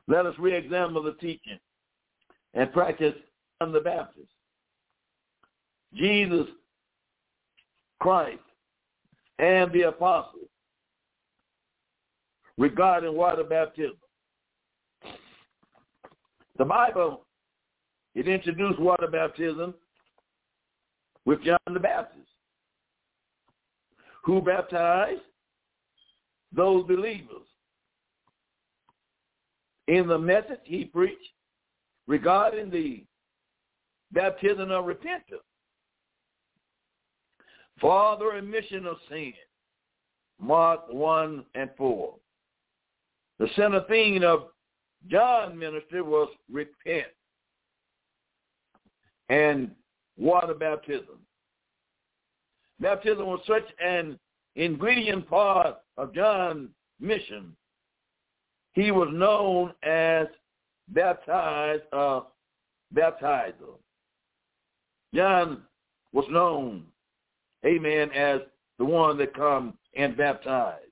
Let 0.08 0.28
us 0.28 0.36
re-examine 0.38 1.04
the 1.04 1.16
teaching 1.20 1.58
and 2.54 2.72
practice 2.72 3.16
on 3.62 3.72
the 3.72 3.80
Baptist. 3.80 4.28
Jesus 5.96 6.46
Christ 8.00 8.38
and 9.40 9.72
the 9.74 9.88
apostles 9.88 10.50
regarding 12.60 13.16
water 13.16 13.44
baptism. 13.44 13.98
The 16.60 16.66
Bible 16.66 17.26
it 18.14 18.28
introduced 18.28 18.80
water 18.80 19.08
baptism 19.08 19.74
with 21.26 21.44
John 21.44 21.58
the 21.74 21.80
Baptist, 21.80 22.28
who 24.24 24.42
baptized 24.42 25.22
those 26.52 26.86
believers. 26.86 27.48
In 29.88 30.08
the 30.08 30.18
message 30.18 30.60
he 30.64 30.86
preached 30.86 31.34
regarding 32.08 32.70
the 32.70 33.04
baptism 34.12 34.72
of 34.72 34.86
repentance 34.86 35.42
for 37.80 38.18
the 38.18 38.26
remission 38.26 38.86
of 38.86 38.98
sin, 39.10 39.34
Mark 40.40 40.82
1 40.92 41.46
and 41.56 41.70
4. 41.78 42.16
The 43.40 43.48
center 43.56 43.84
theme 43.90 44.24
of 44.24 44.48
John's 45.08 45.58
ministry 45.58 46.02
was 46.02 46.30
repent 46.52 47.08
and 49.30 49.72
water 50.18 50.54
baptism. 50.54 51.20
Baptism 52.80 53.26
was 53.26 53.42
such 53.46 53.66
an 53.84 54.18
ingredient 54.56 55.28
part 55.30 55.78
of 55.98 56.14
John's 56.14 56.70
mission. 57.00 57.56
He 58.74 58.92
was 58.92 59.10
known 59.12 59.74
as 59.84 60.28
baptized, 60.90 61.84
uh, 61.92 62.22
baptizer. 62.96 63.78
John 65.14 65.64
was 66.14 66.26
known, 66.30 66.86
amen, 67.66 68.12
as 68.12 68.42
the 68.78 68.86
one 68.86 69.18
that 69.18 69.34
come 69.34 69.78
and 69.96 70.16
baptized. 70.16 70.86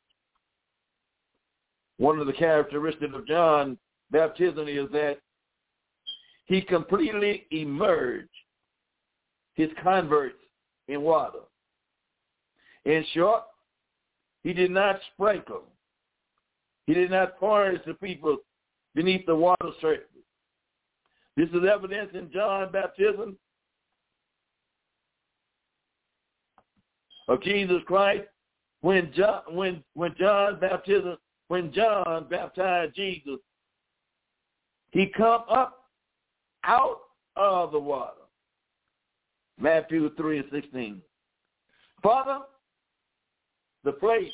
one 1.98 2.20
of 2.20 2.28
the 2.28 2.34
characteristics 2.34 3.14
of 3.16 3.28
John 3.28 3.78
baptism 4.12 4.68
is 4.68 4.90
that 4.92 5.18
he 6.46 6.62
completely 6.62 7.46
immersed 7.52 8.30
his 9.56 9.70
converts 9.82 10.38
in 10.88 11.02
water. 11.02 11.40
In 12.88 13.04
short, 13.14 13.44
he 14.44 14.54
did 14.54 14.72
not 14.72 15.02
sprinkle. 15.14 15.64
He 16.86 16.94
did 16.94 17.12
not 17.12 17.38
punish 17.38 17.82
the 17.86 17.94
people 17.96 18.38
beneath 18.96 19.26
the 19.26 19.36
water 19.36 19.72
surface. 19.82 20.06
This 21.36 21.50
is 21.50 21.68
evidence 21.70 22.12
in 22.14 22.32
John's 22.32 22.72
baptism 22.72 23.38
of 27.28 27.44
Jesus 27.44 27.82
Christ 27.86 28.24
when 28.80 29.12
John 29.14 29.42
when 29.52 29.84
when 29.94 30.16
John 30.18 30.58
baptism 30.62 31.18
when 31.50 31.74
John 31.74 32.28
baptized 32.30 32.96
Jesus, 32.96 33.40
he 34.92 35.08
come 35.08 35.44
up 35.50 35.90
out 36.64 37.00
of 37.36 37.74
the 37.74 37.80
water. 37.80 38.14
Matthew 39.60 40.10
3 40.16 40.38
and 40.38 40.48
16. 40.54 41.02
Father, 42.02 42.40
the 43.88 43.94
place 43.94 44.34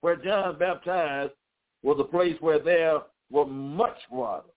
where 0.00 0.16
John 0.16 0.58
baptized 0.58 1.32
was 1.82 1.98
a 2.00 2.04
place 2.04 2.36
where 2.40 2.58
there 2.58 3.00
was 3.30 3.46
much 3.50 3.98
water. 4.10 4.48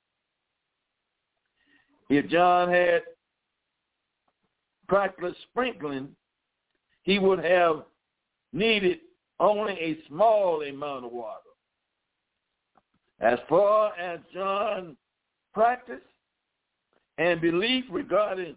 If 2.09 2.29
John 2.29 2.69
had 2.69 3.01
practiced 4.87 5.35
sprinkling, 5.51 6.15
he 7.01 7.19
would 7.19 7.43
have 7.43 7.83
needed 8.53 8.99
only 9.41 9.73
a 9.73 9.97
small 10.07 10.61
amount 10.61 11.05
of 11.05 11.11
water. 11.11 11.39
As 13.19 13.39
far 13.49 13.93
as 13.99 14.21
John 14.33 14.95
practice 15.53 15.99
and 17.17 17.41
belief 17.41 17.83
regarding 17.91 18.55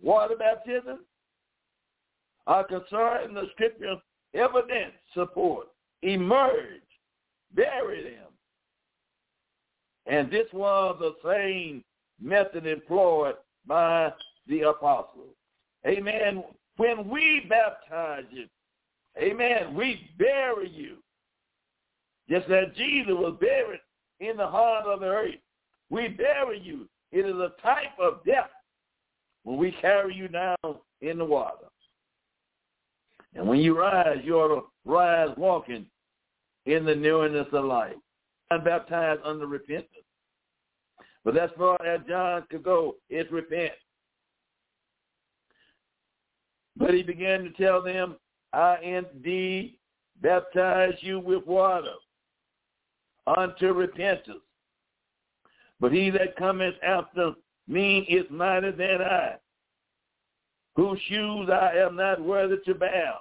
water 0.00 0.36
baptism 0.36 1.00
are 2.46 2.62
concerned, 2.62 3.36
the 3.36 3.48
scripture 3.52 3.96
evidence 4.36 4.92
support 5.14 5.68
emerge, 6.02 6.82
bury 7.54 8.04
them. 8.04 8.26
And 10.06 10.30
this 10.30 10.46
was 10.52 10.96
the 11.00 11.14
same 11.28 11.82
method 12.20 12.66
employed 12.66 13.34
by 13.66 14.12
the 14.46 14.62
apostles. 14.62 15.34
Amen. 15.86 16.44
When 16.76 17.08
we 17.08 17.46
baptize 17.48 18.24
you, 18.30 18.46
amen, 19.18 19.74
we 19.74 20.10
bury 20.18 20.70
you. 20.70 20.96
Just 22.28 22.50
as 22.50 22.66
Jesus 22.76 23.12
was 23.12 23.36
buried 23.40 23.80
in 24.20 24.36
the 24.36 24.46
heart 24.46 24.86
of 24.86 25.00
the 25.00 25.06
earth, 25.06 25.34
we 25.90 26.08
bury 26.08 26.60
you. 26.60 26.88
It 27.12 27.24
is 27.24 27.36
a 27.36 27.52
type 27.62 27.98
of 28.00 28.24
death 28.24 28.50
when 29.44 29.56
we 29.56 29.72
carry 29.80 30.14
you 30.14 30.28
down 30.28 30.56
in 31.00 31.18
the 31.18 31.24
water. 31.24 31.66
And 33.36 33.46
when 33.46 33.60
you 33.60 33.78
rise, 33.78 34.18
you 34.24 34.36
ought 34.36 34.54
to 34.54 34.66
rise 34.84 35.28
walking 35.36 35.86
in 36.64 36.84
the 36.84 36.94
newness 36.94 37.46
of 37.52 37.64
life. 37.64 37.94
Baptized 38.64 39.20
under 39.24 39.46
repentance. 39.46 39.90
But 41.24 41.36
as 41.36 41.50
far 41.58 41.76
as 41.84 42.00
John 42.08 42.44
could 42.50 42.62
go, 42.62 42.94
is 43.10 43.26
repent. 43.30 43.72
But 46.76 46.94
he 46.94 47.02
began 47.02 47.42
to 47.42 47.50
tell 47.50 47.82
them, 47.82 48.16
I 48.52 48.78
indeed 48.82 49.78
baptize 50.22 50.94
you 51.00 51.18
with 51.18 51.44
water 51.46 51.94
unto 53.36 53.72
repentance. 53.72 54.38
But 55.80 55.92
he 55.92 56.10
that 56.10 56.36
cometh 56.36 56.76
after 56.82 57.32
me 57.68 58.00
is 58.08 58.24
mightier 58.30 58.72
than 58.72 59.02
I, 59.02 59.34
whose 60.76 61.00
shoes 61.08 61.50
I 61.50 61.72
am 61.76 61.96
not 61.96 62.22
worthy 62.22 62.56
to 62.64 62.74
bear. 62.74 63.14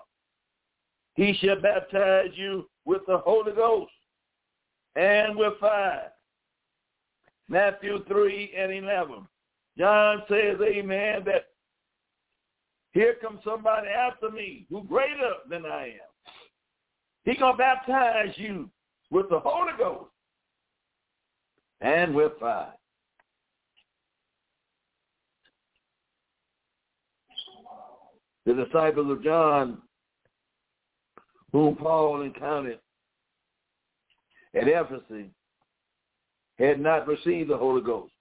He 1.15 1.33
shall 1.39 1.59
baptize 1.61 2.31
you 2.35 2.69
with 2.85 3.01
the 3.07 3.17
Holy 3.19 3.53
Ghost 3.53 3.91
and 4.95 5.35
with 5.35 5.53
fire. 5.59 6.11
Matthew 7.47 8.03
3 8.05 8.53
and 8.57 8.71
11. 8.71 9.27
John 9.77 10.23
says, 10.29 10.57
amen, 10.61 11.23
that 11.25 11.45
here 12.91 13.15
comes 13.21 13.39
somebody 13.43 13.87
after 13.89 14.29
me 14.29 14.65
who 14.69 14.83
greater 14.83 15.33
than 15.49 15.65
I 15.65 15.87
am. 15.87 16.33
He 17.23 17.35
going 17.35 17.53
to 17.53 17.57
baptize 17.57 18.33
you 18.35 18.69
with 19.11 19.29
the 19.29 19.39
Holy 19.39 19.73
Ghost 19.77 20.11
and 21.81 22.15
with 22.15 22.33
fire. 22.39 22.73
The 28.45 28.53
disciples 28.53 29.11
of 29.11 29.23
John, 29.23 29.79
whom 31.55 31.73
Paul 31.73 32.23
encountered 32.23 32.79
at 34.53 34.67
Ephesus, 34.67 35.27
had 36.59 36.81
not 36.81 37.07
received 37.07 37.49
the 37.49 37.55
Holy 37.55 37.81
Ghost 37.81 38.11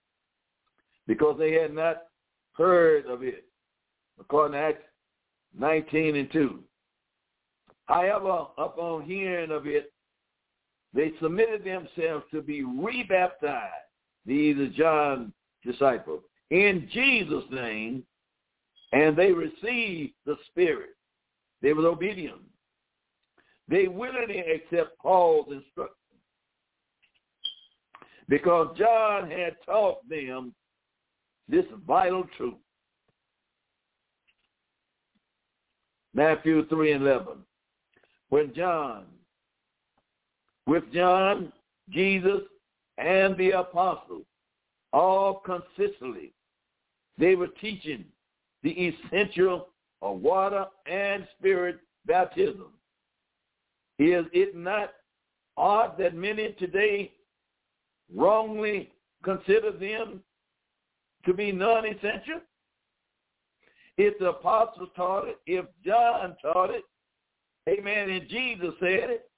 because 1.09 1.37
they 1.37 1.55
had 1.55 1.75
not 1.75 2.05
heard 2.53 3.07
of 3.07 3.25
it, 3.25 3.45
according 4.21 4.53
to 4.53 4.59
Acts 4.59 4.85
19 5.59 6.15
and 6.15 6.31
2. 6.31 6.61
However, 7.87 8.47
upon 8.57 9.03
hearing 9.03 9.51
of 9.51 9.67
it, 9.67 9.93
they 10.93 11.11
submitted 11.21 11.65
themselves 11.65 12.25
to 12.31 12.41
be 12.41 12.63
rebaptized, 12.63 13.73
these 14.25 14.57
are 14.59 14.69
John's 14.69 15.33
disciples, 15.67 16.23
in 16.51 16.89
Jesus' 16.93 17.51
name, 17.51 18.05
and 18.93 19.17
they 19.17 19.33
received 19.33 20.15
the 20.25 20.37
Spirit. 20.47 20.91
They 21.63 21.73
were 21.73 21.89
obedient. 21.89 22.41
They 23.69 23.89
willingly 23.89 24.41
accept 24.41 24.99
Paul's 24.99 25.53
instruction 25.53 25.95
because 28.29 28.77
John 28.79 29.31
had 29.31 29.57
taught 29.65 30.07
them 30.09 30.55
this 31.49 31.65
vital 31.87 32.25
truth. 32.37 32.55
Matthew 36.15 36.67
3 36.69 36.93
and 36.93 37.03
11. 37.03 37.39
When 38.29 38.55
John 38.55 39.05
with 40.67 40.85
John, 40.93 41.53
Jesus, 41.91 42.41
and 42.99 43.37
the 43.37 43.51
apostles, 43.51 44.25
all 44.93 45.43
consistently. 45.45 46.33
They 47.19 47.35
were 47.35 47.49
teaching 47.61 48.05
the 48.63 48.71
essential 48.71 49.69
of 50.03 50.21
water 50.21 50.67
and 50.87 51.27
spirit 51.39 51.79
baptism. 52.07 52.73
Is 53.99 54.25
it 54.33 54.57
not 54.57 54.91
odd 55.57 55.97
that 55.99 56.15
many 56.15 56.53
today 56.59 57.13
wrongly 58.15 58.93
consider 59.23 59.71
them 59.71 60.21
to 61.25 61.33
be 61.33 61.53
non-essential? 61.53 62.41
If 63.97 64.19
the 64.19 64.31
apostles 64.31 64.89
taught 64.97 65.29
it, 65.29 65.39
if 65.47 65.67
John 65.85 66.37
taught 66.43 66.71
it, 66.71 66.83
amen, 67.69 68.11
and 68.11 68.29
Jesus 68.29 68.75
said 68.81 69.11
it, 69.11 69.31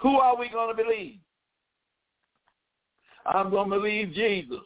who 0.00 0.18
are 0.18 0.36
we 0.38 0.50
going 0.50 0.76
to 0.76 0.82
believe? 0.82 1.18
I'm 3.24 3.50
going 3.50 3.70
to 3.70 3.76
believe 3.76 4.12
Jesus. 4.12 4.60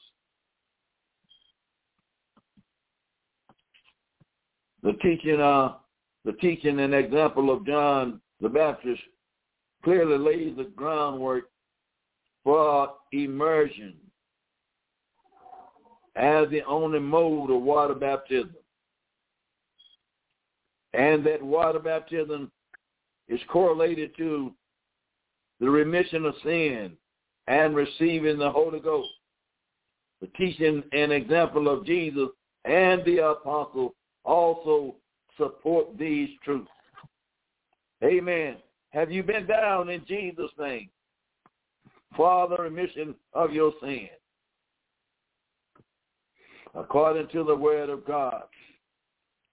The 4.83 4.95
teaching, 4.95 5.41
uh, 5.41 5.75
the 6.25 6.33
teaching 6.33 6.81
and 6.81 6.95
example 6.95 7.51
of 7.51 7.65
John 7.65 8.21
the 8.41 8.49
Baptist 8.49 9.01
clearly 9.85 10.19
lays 10.19 10.57
the 10.57 10.65
groundwork 10.77 11.45
for 12.45 12.95
immersion 13.13 13.95
as 16.17 16.49
the 16.51 16.63
only 16.65 16.99
mode 16.99 17.51
of 17.51 17.63
water 17.63 17.95
baptism. 17.95 18.55
And 20.93 21.25
that 21.25 21.43
water 21.43 21.79
baptism 21.79 22.51
is 23.29 23.41
correlated 23.49 24.17
to 24.17 24.53
the 25.61 25.71
remission 25.71 26.25
of 26.25 26.35
sin, 26.43 26.97
and 27.47 27.77
receiving 27.77 28.39
the 28.39 28.51
Holy 28.51 28.81
Ghost. 28.81 29.11
The 30.21 30.29
teaching 30.29 30.83
and 30.93 31.13
example 31.13 31.69
of 31.69 31.85
Jesus 31.85 32.29
and 32.65 33.05
the 33.05 33.19
apostle 33.19 33.95
also 34.25 34.97
support 35.37 35.99
these 35.99 36.31
truths. 36.45 36.71
Amen. 38.03 38.57
Have 38.91 39.11
you 39.11 39.23
been 39.23 39.47
down 39.47 39.89
in 39.89 40.05
Jesus' 40.07 40.51
name 40.59 40.89
for 42.17 42.49
the 42.49 42.57
remission 42.57 43.15
of 43.35 43.53
your 43.53 43.73
sin? 43.81 44.09
According 46.75 47.29
to 47.29 47.45
the 47.45 47.55
word 47.55 47.91
of 47.91 48.07
God. 48.07 48.45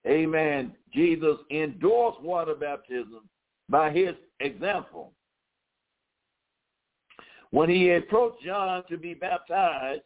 Amen. 0.06 0.72
Jesus 0.92 1.36
endorsed 1.50 2.22
water 2.22 2.54
baptism 2.54 3.28
by 3.68 3.90
his 3.90 4.14
example 4.40 5.12
When 7.50 7.68
he 7.68 7.92
approached 7.92 8.42
John 8.44 8.84
to 8.88 8.96
be 8.96 9.14
baptized 9.14 10.02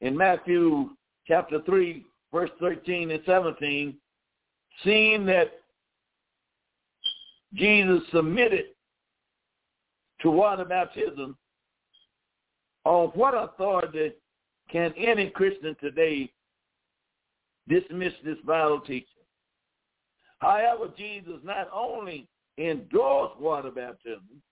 in 0.00 0.16
Matthew 0.16 0.90
chapter 1.26 1.60
3, 1.62 2.04
verse 2.32 2.50
13 2.60 3.10
and 3.10 3.22
17, 3.26 3.94
seeing 4.84 5.26
that 5.26 5.61
Jesus 7.54 8.00
submitted 8.12 8.66
to 10.22 10.30
water 10.30 10.64
baptism, 10.64 11.36
on 12.84 13.08
what 13.08 13.34
authority 13.34 14.12
can 14.70 14.92
any 14.96 15.30
Christian 15.30 15.76
today 15.80 16.32
dismiss 17.68 18.12
this 18.24 18.38
vital 18.44 18.80
teaching? 18.80 19.06
However, 20.38 20.88
Jesus 20.96 21.38
not 21.44 21.68
only 21.72 22.26
endorsed 22.58 23.38
water 23.40 23.70
baptism, 23.70 24.42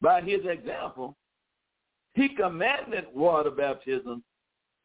by 0.00 0.22
his 0.22 0.40
example, 0.44 1.16
he 2.14 2.30
commanded 2.30 3.04
water 3.14 3.50
baptism 3.50 4.24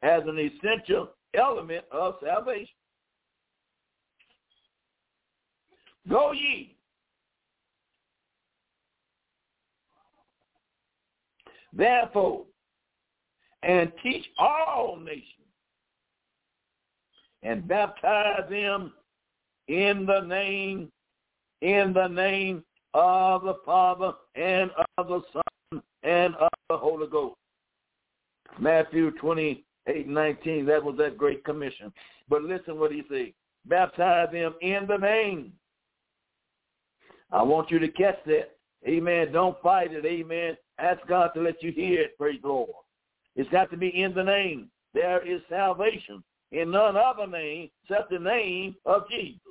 as 0.04 0.24
an 0.28 0.38
essential 0.38 1.10
element 1.34 1.86
of 1.92 2.16
salvation. 2.24 2.68
Go 6.10 6.32
ye. 6.32 6.76
Therefore, 11.74 12.46
and 13.64 13.92
teach 14.02 14.26
all 14.38 14.98
nations 14.98 15.26
and 17.44 17.68
baptize 17.68 18.50
them 18.50 18.94
in 19.68 20.06
the 20.06 20.22
name, 20.22 20.92
in 21.62 21.92
the 21.94 22.08
name 22.08 22.64
of 22.94 23.44
the 23.44 23.56
Father 23.66 24.14
and 24.36 24.72
of 24.98 25.08
the 25.08 25.22
Son 25.34 25.82
and 26.04 26.36
of 26.36 26.50
the 26.70 26.78
Holy 26.78 27.08
Ghost. 27.08 27.36
Matthew 28.58 29.12
28, 29.20 30.08
19, 30.08 30.66
that 30.66 30.84
was 30.84 30.96
that 30.98 31.18
great 31.18 31.44
commission. 31.44 31.92
But 32.30 32.44
listen 32.44 32.80
what 32.80 32.92
he 32.92 33.04
said. 33.10 33.34
Baptize 33.66 34.30
them 34.32 34.54
in 34.62 34.86
the 34.88 34.98
name 34.98 35.52
I 37.36 37.44
want 37.44 37.70
you 37.70 37.80
to 37.80 37.90
catch 37.90 38.18
that. 38.28 38.52
Amen. 38.88 39.34
Don't 39.34 39.62
fight 39.62 39.92
it. 39.92 40.06
Amen. 40.06 40.56
Ask 40.80 41.06
God 41.06 41.32
to 41.36 41.42
let 41.42 41.62
you 41.62 41.72
hear 41.74 42.04
it. 42.04 42.18
Praise 42.18 42.40
the 42.42 42.48
Lord. 42.48 42.70
It's 43.36 43.50
got 43.50 43.70
to 43.72 43.78
be 43.78 43.90
in 43.90 44.14
the 44.14 44.24
name. 44.24 44.70
There 44.94 45.22
is 45.28 45.42
salvation 45.50 46.24
in 46.54 46.72
none 46.72 46.96
other 46.96 47.28
name 47.28 47.70
except 47.84 48.10
the 48.10 48.20
name 48.20 48.76
of 48.86 49.10
Jesus. 49.10 49.42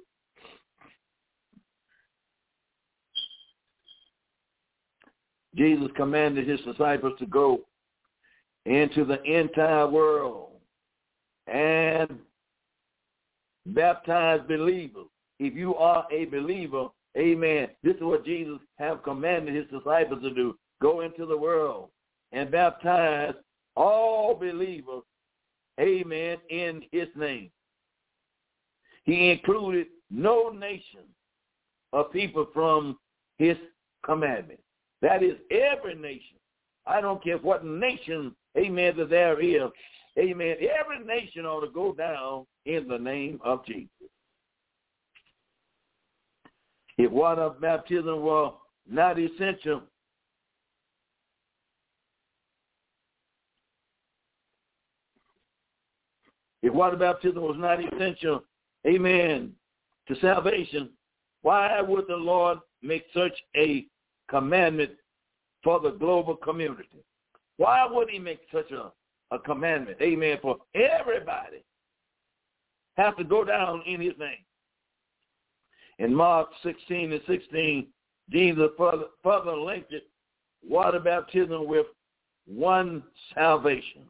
Jesus 5.55 5.89
commanded 5.95 6.49
his 6.49 6.61
disciples 6.61 7.13
to 7.19 7.27
go 7.27 7.61
into 8.65 9.05
the 9.05 9.23
entire 9.25 9.87
world 9.87 10.53
and 11.47 12.19
baptize 13.67 14.41
believers. 14.49 15.05
If 15.39 15.55
you 15.55 15.75
are 15.75 16.07
a 16.11 16.25
believer, 16.25 16.89
Amen. 17.17 17.69
This 17.83 17.97
is 17.97 18.03
what 18.03 18.25
Jesus 18.25 18.59
have 18.79 19.03
commanded 19.03 19.55
his 19.55 19.67
disciples 19.71 20.23
to 20.23 20.35
do. 20.35 20.57
Go 20.83 21.01
into 21.03 21.27
the 21.27 21.37
world 21.37 21.91
and 22.33 22.51
baptize 22.51 23.35
all 23.77 24.35
believers, 24.35 25.03
amen, 25.81 26.39
in 26.51 26.83
his 26.93 27.09
name. 27.17 27.51
He 29.05 29.31
included 29.31 29.89
no 30.11 30.49
nation 30.51 31.05
of 31.93 32.13
people 32.13 32.49
from 32.53 32.99
his 33.39 33.57
commandment. 34.05 34.61
That 35.03 35.23
is 35.23 35.35
every 35.51 35.95
nation. 35.95 36.39
I 36.87 37.01
don't 37.01 37.23
care 37.23 37.39
what 37.39 37.65
nation, 37.65 38.35
amen, 38.57 38.97
that 38.97 39.11
there 39.11 39.41
is. 39.41 39.71
Amen. 40.19 40.57
Every 40.81 41.05
nation 41.05 41.45
ought 41.45 41.61
to 41.63 41.71
go 41.71 41.93
down 41.93 42.47
in 42.67 42.87
the 42.89 42.99
name 42.99 43.41
of 43.45 43.65
Jesus. 43.67 43.89
If 46.97 47.11
water 47.11 47.51
baptism 47.61 48.23
were 48.23 48.51
not 48.89 49.19
essential, 49.19 49.83
if 56.63 56.73
water 56.73 56.97
baptism 56.97 57.43
was 57.43 57.57
not 57.59 57.81
essential, 57.85 58.45
amen, 58.87 59.53
to 60.09 60.17
salvation, 60.21 60.91
why 61.43 61.81
would 61.81 62.07
the 62.07 62.17
Lord 62.17 62.59
make 62.83 63.05
such 63.13 63.33
a 63.57 63.87
commandment 64.29 64.93
for 65.63 65.81
the 65.81 65.91
global 65.91 66.37
community? 66.37 67.05
Why 67.57 67.87
would 67.91 68.09
he 68.09 68.19
make 68.19 68.41
such 68.53 68.71
a, 68.71 68.93
a 69.31 69.39
commandment, 69.39 69.99
amen, 70.01 70.39
for 70.41 70.59
everybody 70.75 71.65
have 72.97 73.17
to 73.17 73.25
go 73.25 73.45
down 73.45 73.83
in 73.87 74.01
his 74.01 74.15
name? 74.19 74.45
In 75.99 76.15
Mark 76.15 76.49
16 76.63 77.13
and 77.13 77.21
16, 77.27 77.87
Jesus 78.31 78.71
further, 78.77 79.05
further 79.23 79.57
linked 79.57 79.93
it, 79.93 80.05
water 80.67 81.01
baptism 81.01 81.67
with 81.67 81.87
one 82.47 83.03
salvation. 83.35 84.03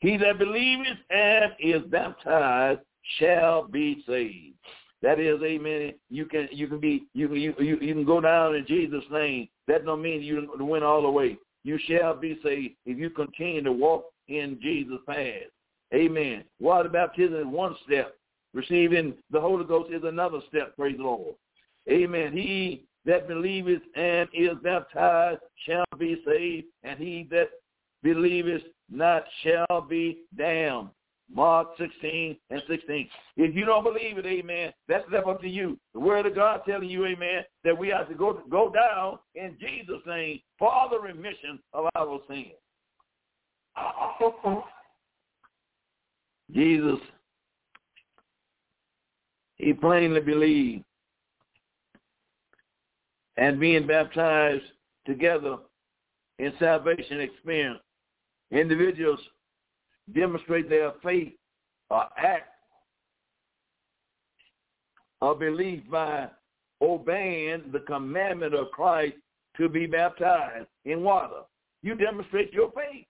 He 0.00 0.16
that 0.18 0.38
believeth 0.38 0.98
and 1.10 1.52
is 1.58 1.82
baptized 1.90 2.80
shall 3.18 3.66
be 3.66 4.02
saved. 4.06 4.54
That 5.02 5.20
is, 5.20 5.40
amen. 5.42 5.94
You 6.10 6.26
can 6.26 6.48
you 6.50 6.66
can 6.66 6.80
be 6.80 7.04
you 7.14 7.28
can 7.28 7.36
you, 7.36 7.54
you, 7.58 7.76
can 7.78 8.04
go 8.04 8.20
down 8.20 8.56
in 8.56 8.66
Jesus' 8.66 9.04
name. 9.10 9.48
That 9.66 9.84
don't 9.84 10.02
mean 10.02 10.22
you 10.22 10.48
win 10.58 10.82
all 10.82 11.02
the 11.02 11.10
way. 11.10 11.36
You 11.64 11.78
shall 11.86 12.16
be 12.16 12.38
saved 12.42 12.74
if 12.86 12.98
you 12.98 13.10
continue 13.10 13.62
to 13.62 13.72
walk 13.72 14.06
in 14.28 14.58
Jesus' 14.60 14.98
path. 15.06 15.50
Amen. 15.94 16.44
Water 16.60 16.88
baptism 16.88 17.34
is 17.34 17.46
one 17.46 17.76
step. 17.86 18.17
Receiving 18.54 19.14
the 19.30 19.40
Holy 19.40 19.64
Ghost 19.64 19.92
is 19.92 20.02
another 20.04 20.40
step, 20.48 20.74
praise 20.76 20.96
the 20.96 21.02
Lord. 21.02 21.34
Amen. 21.90 22.32
He 22.32 22.84
that 23.04 23.28
believeth 23.28 23.82
and 23.94 24.28
is 24.32 24.56
baptized 24.62 25.40
shall 25.66 25.84
be 25.98 26.22
saved, 26.26 26.66
and 26.82 26.98
he 26.98 27.26
that 27.30 27.48
believeth 28.02 28.62
not 28.90 29.24
shall 29.42 29.82
be 29.82 30.20
damned. 30.36 30.88
Mark 31.30 31.68
16 31.76 32.36
and 32.48 32.62
16. 32.68 33.08
If 33.36 33.54
you 33.54 33.66
don't 33.66 33.84
believe 33.84 34.16
it, 34.16 34.24
amen, 34.24 34.72
that's 34.88 35.04
left 35.12 35.26
up 35.26 35.42
to 35.42 35.48
you. 35.48 35.78
The 35.92 36.00
word 36.00 36.24
of 36.24 36.34
God 36.34 36.62
telling 36.66 36.88
you, 36.88 37.04
amen, 37.04 37.44
that 37.64 37.76
we 37.76 37.88
have 37.88 38.08
to 38.08 38.14
go 38.14 38.40
go 38.50 38.72
down 38.72 39.18
in 39.34 39.56
Jesus' 39.60 40.00
name 40.06 40.40
for 40.58 40.72
the 40.90 40.98
remission 40.98 41.58
of 41.74 41.86
our 41.96 42.18
sins. 42.28 42.46
Jesus 46.54 46.98
he 49.58 49.72
plainly 49.72 50.20
believed. 50.20 50.84
And 53.36 53.60
being 53.60 53.86
baptized 53.86 54.64
together 55.06 55.58
in 56.38 56.52
salvation 56.58 57.20
experience, 57.20 57.80
individuals 58.50 59.20
demonstrate 60.12 60.68
their 60.68 60.92
faith 61.02 61.34
or 61.90 62.04
act 62.16 62.48
of 65.20 65.38
belief 65.38 65.82
by 65.90 66.28
obeying 66.80 67.64
the 67.72 67.80
commandment 67.80 68.54
of 68.54 68.70
Christ 68.70 69.16
to 69.56 69.68
be 69.68 69.86
baptized 69.86 70.68
in 70.84 71.02
water. 71.02 71.42
You 71.82 71.94
demonstrate 71.94 72.52
your 72.52 72.72
faith. 72.72 73.06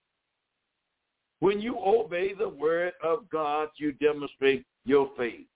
When 1.40 1.60
you 1.60 1.78
obey 1.78 2.34
the 2.34 2.48
word 2.48 2.92
of 3.02 3.28
God, 3.30 3.68
you 3.76 3.92
demonstrate 3.92 4.64
your 4.84 5.10
faith 5.16 5.46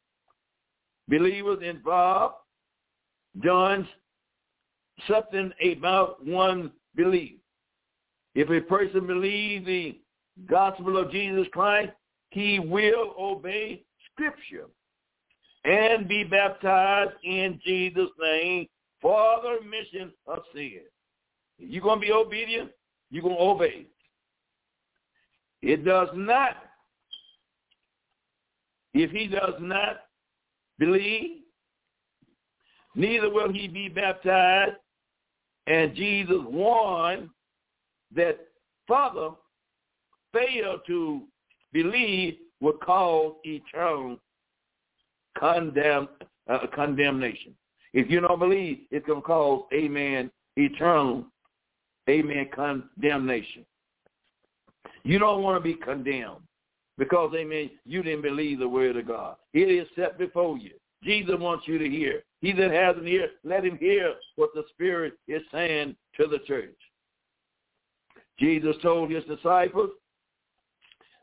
believers 1.12 1.58
involved 1.62 2.36
joins 3.44 3.86
something 5.06 5.52
about 5.72 6.24
one 6.26 6.72
belief. 6.96 7.34
If 8.34 8.48
a 8.48 8.66
person 8.66 9.06
believes 9.06 9.66
the 9.66 10.00
gospel 10.48 10.96
of 10.96 11.12
Jesus 11.12 11.46
Christ, 11.52 11.92
he 12.30 12.58
will 12.58 13.14
obey 13.20 13.84
Scripture 14.10 14.68
and 15.64 16.08
be 16.08 16.24
baptized 16.24 17.12
in 17.24 17.60
Jesus' 17.62 18.08
name 18.18 18.66
for 19.02 19.36
the 19.42 19.58
remission 19.62 20.12
of 20.26 20.38
sin. 20.54 20.80
You're 21.58 21.82
going 21.82 22.00
to 22.00 22.06
be 22.06 22.12
obedient, 22.12 22.70
you're 23.10 23.22
going 23.22 23.36
to 23.36 23.42
obey. 23.42 23.86
It 25.60 25.84
does 25.84 26.08
not, 26.14 26.56
if 28.94 29.10
he 29.10 29.26
does 29.26 29.54
not 29.60 30.01
believe, 30.84 31.42
neither 32.96 33.30
will 33.30 33.52
he 33.52 33.68
be 33.68 33.88
baptized. 33.88 34.76
And 35.68 35.94
Jesus 35.94 36.40
warned 36.44 37.28
that 38.16 38.40
Father 38.88 39.30
failed 40.32 40.80
to 40.88 41.22
believe 41.72 42.34
would 42.60 42.80
cause 42.80 43.34
eternal 43.44 44.18
condemn, 45.38 46.08
uh, 46.50 46.66
condemnation. 46.74 47.54
If 47.92 48.10
you 48.10 48.20
don't 48.20 48.40
believe, 48.40 48.80
it's 48.90 49.06
going 49.06 49.20
to 49.20 49.26
cause, 49.26 49.62
amen, 49.72 50.32
eternal, 50.56 51.26
amen, 52.10 52.48
condemnation. 52.52 53.64
You 55.04 55.20
don't 55.20 55.42
want 55.42 55.62
to 55.62 55.62
be 55.62 55.74
condemned 55.74 56.42
because, 56.98 57.32
amen, 57.36 57.70
you 57.84 58.02
didn't 58.02 58.22
believe 58.22 58.58
the 58.58 58.68
word 58.68 58.96
of 58.96 59.08
God. 59.08 59.36
It 59.54 59.70
is 59.70 59.88
set 59.96 60.18
before 60.18 60.58
you. 60.58 60.72
Jesus 61.02 61.34
wants 61.38 61.66
you 61.66 61.78
to 61.78 61.88
hear. 61.88 62.22
He 62.40 62.52
that 62.52 62.70
has 62.70 62.96
an 62.96 63.08
ear, 63.08 63.28
let 63.44 63.64
him 63.64 63.76
hear 63.78 64.14
what 64.36 64.50
the 64.54 64.64
Spirit 64.70 65.14
is 65.26 65.42
saying 65.52 65.96
to 66.16 66.26
the 66.26 66.38
church. 66.46 66.76
Jesus 68.38 68.76
told 68.82 69.10
his 69.10 69.24
disciples 69.24 69.90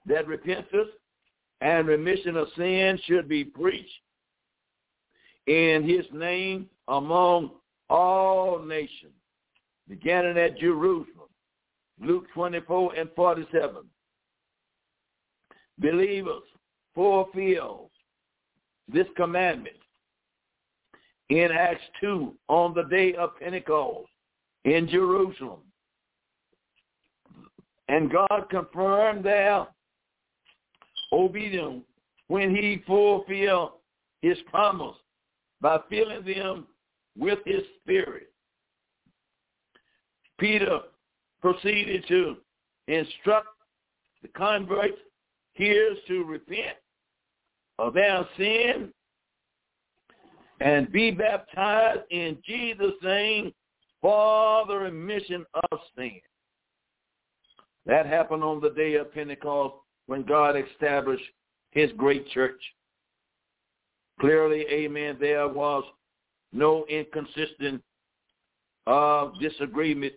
that 0.05 0.27
repentance 0.27 0.89
and 1.61 1.87
remission 1.87 2.37
of 2.37 2.47
sin 2.55 2.99
should 3.05 3.27
be 3.27 3.43
preached 3.43 3.89
in 5.47 5.83
his 5.83 6.05
name 6.13 6.67
among 6.87 7.51
all 7.89 8.59
nations, 8.59 9.13
beginning 9.87 10.37
at 10.37 10.57
Jerusalem. 10.57 11.27
Luke 12.01 12.25
24 12.33 12.95
and 12.95 13.09
47. 13.15 13.83
Believers 15.79 16.43
fulfill 16.93 17.89
this 18.91 19.07
commandment 19.15 19.75
in 21.29 21.49
Acts 21.51 21.83
2 22.01 22.33
on 22.47 22.73
the 22.73 22.83
day 22.83 23.13
of 23.13 23.39
Pentecost 23.39 24.09
in 24.65 24.87
Jerusalem. 24.87 25.59
And 27.87 28.11
God 28.11 28.45
confirmed 28.49 29.23
their 29.23 29.67
obedience 31.11 31.83
when 32.27 32.55
he 32.55 32.83
fulfilled 32.85 33.71
his 34.21 34.37
promise 34.49 34.95
by 35.61 35.79
filling 35.89 36.25
them 36.25 36.67
with 37.17 37.39
his 37.45 37.63
spirit. 37.81 38.31
Peter 40.39 40.79
proceeded 41.41 42.05
to 42.07 42.37
instruct 42.87 43.47
the 44.21 44.27
converts 44.29 44.97
here 45.59 45.93
to 46.07 46.23
repent 46.23 46.77
of 47.79 47.93
their 47.93 48.25
sin 48.37 48.93
and 50.61 50.89
be 50.89 51.11
baptized 51.11 51.99
in 52.11 52.37
Jesus' 52.45 52.93
name 53.03 53.51
for 54.01 54.65
the 54.67 54.75
remission 54.75 55.45
of 55.69 55.79
sin. 55.97 56.21
That 57.85 58.05
happened 58.05 58.41
on 58.41 58.61
the 58.61 58.69
day 58.69 58.95
of 58.95 59.13
Pentecost 59.13 59.75
when 60.07 60.23
God 60.23 60.55
established 60.55 61.23
his 61.71 61.91
great 61.97 62.29
church. 62.29 62.61
Clearly, 64.21 64.65
amen, 64.71 65.17
there 65.19 65.47
was 65.49 65.83
no 66.53 66.85
inconsistent 66.85 67.81
uh, 68.87 69.29
disagreement 69.41 70.13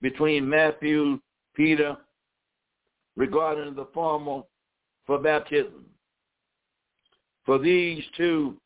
between 0.00 0.48
Matthew, 0.48 1.20
Peter, 1.54 1.98
regarding 3.14 3.74
the 3.74 3.88
formal 3.92 4.48
for 5.06 5.18
baptism. 5.18 5.84
For 7.44 7.58
these 7.58 8.02
two 8.16 8.56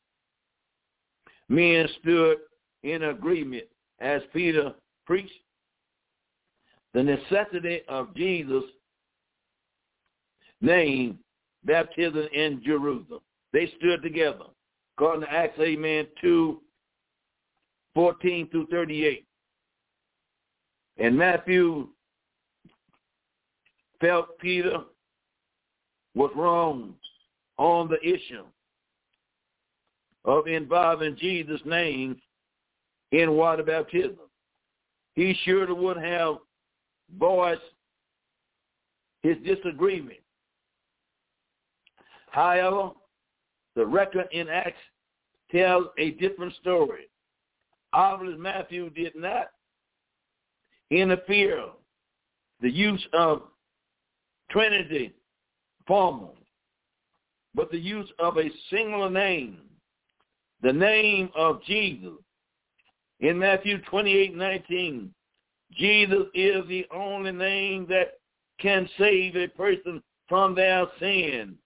men 1.48 1.86
stood 2.00 2.38
in 2.82 3.04
agreement 3.04 3.64
as 4.00 4.22
Peter 4.32 4.72
preached 5.06 5.32
the 6.94 7.02
necessity 7.02 7.82
of 7.88 8.14
Jesus' 8.14 8.64
name 10.60 11.18
baptism 11.64 12.26
in 12.32 12.62
Jerusalem. 12.64 13.20
They 13.52 13.72
stood 13.78 14.02
together. 14.02 14.46
According 14.96 15.22
to 15.22 15.32
Acts, 15.32 15.58
amen, 15.60 16.06
2, 16.20 16.60
14 17.94 18.48
through 18.50 18.66
38. 18.66 19.26
And 20.98 21.16
Matthew 21.16 21.88
felt 24.00 24.38
Peter 24.38 24.80
was 26.14 26.30
wrong 26.34 26.94
on 27.58 27.88
the 27.88 28.00
issue 28.02 28.44
of 30.24 30.46
involving 30.46 31.16
Jesus' 31.16 31.60
name 31.64 32.20
in 33.12 33.32
water 33.32 33.62
baptism. 33.62 34.18
He 35.14 35.36
surely 35.44 35.72
would 35.72 35.96
have 35.96 36.36
voiced 37.18 37.60
his 39.22 39.36
disagreement. 39.44 40.20
However, 42.30 42.90
the 43.74 43.84
record 43.84 44.28
in 44.32 44.48
Acts 44.48 44.78
tells 45.50 45.86
a 45.98 46.12
different 46.12 46.54
story. 46.60 47.08
Obviously, 47.92 48.38
Matthew 48.38 48.90
did 48.90 49.12
not 49.16 49.48
interfere 50.90 51.66
the 52.60 52.70
use 52.70 53.04
of 53.12 53.42
Trinity 54.50 55.12
formal, 55.90 56.36
but 57.52 57.68
the 57.72 57.78
use 57.78 58.08
of 58.20 58.36
a 58.36 58.48
singular 58.70 59.10
name, 59.10 59.58
the 60.62 60.72
name 60.72 61.28
of 61.34 61.60
Jesus. 61.64 62.12
In 63.18 63.36
Matthew 63.36 63.78
28, 63.90 64.36
19, 64.36 65.12
Jesus 65.72 66.26
is 66.32 66.62
the 66.68 66.86
only 66.94 67.32
name 67.32 67.86
that 67.88 68.20
can 68.60 68.88
save 68.98 69.34
a 69.34 69.48
person 69.48 70.00
from 70.28 70.54
their 70.54 70.86
sin. 71.00 71.56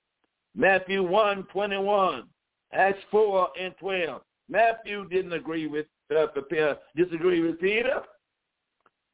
Matthew 0.57 1.03
1, 1.03 1.43
21, 1.53 2.23
Acts 2.73 3.05
4 3.11 3.49
and 3.61 3.75
12. 3.79 4.23
Matthew 4.49 5.07
didn't 5.11 5.35
agree 5.35 5.67
with, 5.67 5.85
uh, 6.17 6.27
disagree 6.97 7.43
with 7.43 7.61
Peter. 7.61 8.01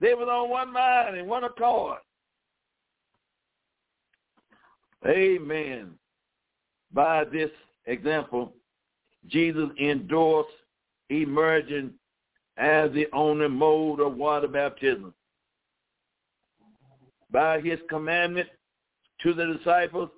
They 0.01 0.15
were 0.15 0.31
on 0.31 0.51
one 0.51 0.73
mind 0.73 1.17
and 1.17 1.29
one 1.29 1.43
accord. 1.43 1.99
Amen. 5.07 5.93
By 6.93 7.25
this 7.25 7.51
example, 7.87 8.53
Jesus 9.27 9.69
endorsed 9.81 10.51
emerging 11.09 11.93
as 12.57 12.91
the 12.93 13.07
only 13.13 13.49
mode 13.49 14.01
of 14.01 14.17
water 14.17 14.49
baptism. 14.49 15.15
By 17.31 17.61
his 17.61 17.79
commandment 17.89 18.49
to 19.23 19.33
the 19.33 19.57
disciples, 19.59 20.11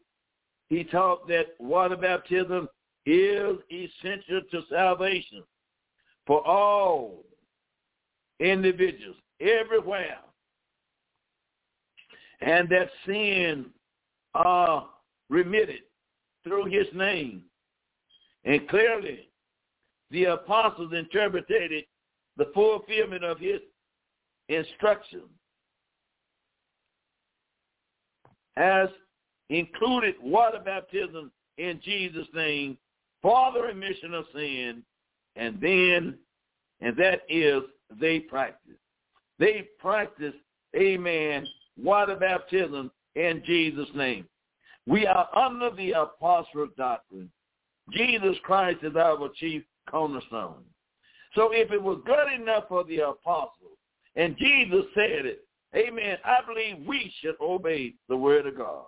he 0.68 0.85
taught 0.85 1.28
that 1.28 1.49
water 1.59 1.97
baptism 1.97 2.68
is 3.05 3.57
essential 3.70 4.41
to 4.51 4.62
salvation 4.70 5.43
for 6.26 6.47
all 6.47 7.24
individuals 8.41 9.16
everywhere. 9.41 10.18
And 12.41 12.68
that 12.70 12.89
sin 13.07 13.66
are 14.35 14.89
remitted 15.28 15.80
through 16.45 16.66
his 16.66 16.87
name. 16.95 17.43
And 18.45 18.68
clearly, 18.68 19.28
the 20.11 20.24
apostles 20.24 20.93
interpreted 20.93 21.85
the 22.37 22.51
fulfillment 22.55 23.24
of 23.24 23.39
his 23.39 23.61
instruction 24.49 25.22
as 28.57 28.89
included 29.51 30.14
water 30.22 30.61
baptism 30.64 31.30
in 31.59 31.80
Jesus' 31.83 32.26
name 32.35 32.76
for 33.22 33.53
the 33.53 33.61
remission 33.61 34.14
of 34.14 34.24
sin, 34.35 34.83
and 35.37 35.61
then, 35.61 36.18
and 36.80 36.97
that 36.97 37.22
is 37.28 37.62
they 38.01 38.20
practice. 38.20 38.76
They 39.39 39.68
practice, 39.78 40.35
amen, 40.76 41.47
water 41.80 42.16
baptism 42.16 42.91
in 43.15 43.43
Jesus' 43.45 43.89
name. 43.95 44.27
We 44.87 45.07
are 45.07 45.29
under 45.37 45.71
the 45.71 45.93
apostolic 45.93 46.77
doctrine. 46.77 47.31
Jesus 47.93 48.37
Christ 48.43 48.79
is 48.83 48.97
our 48.97 49.29
chief 49.37 49.63
cornerstone. 49.91 50.65
So 51.35 51.51
if 51.53 51.71
it 51.71 51.83
was 51.83 52.01
good 52.05 52.33
enough 52.41 52.65
for 52.69 52.85
the 52.85 52.99
apostles, 52.99 53.79
and 54.17 54.37
Jesus 54.37 54.85
said 54.95 55.27
it, 55.27 55.47
amen, 55.75 56.19
I 56.25 56.41
believe 56.47 56.87
we 56.87 57.13
should 57.21 57.37
obey 57.41 57.95
the 58.09 58.17
word 58.17 58.47
of 58.47 58.57
God. 58.57 58.87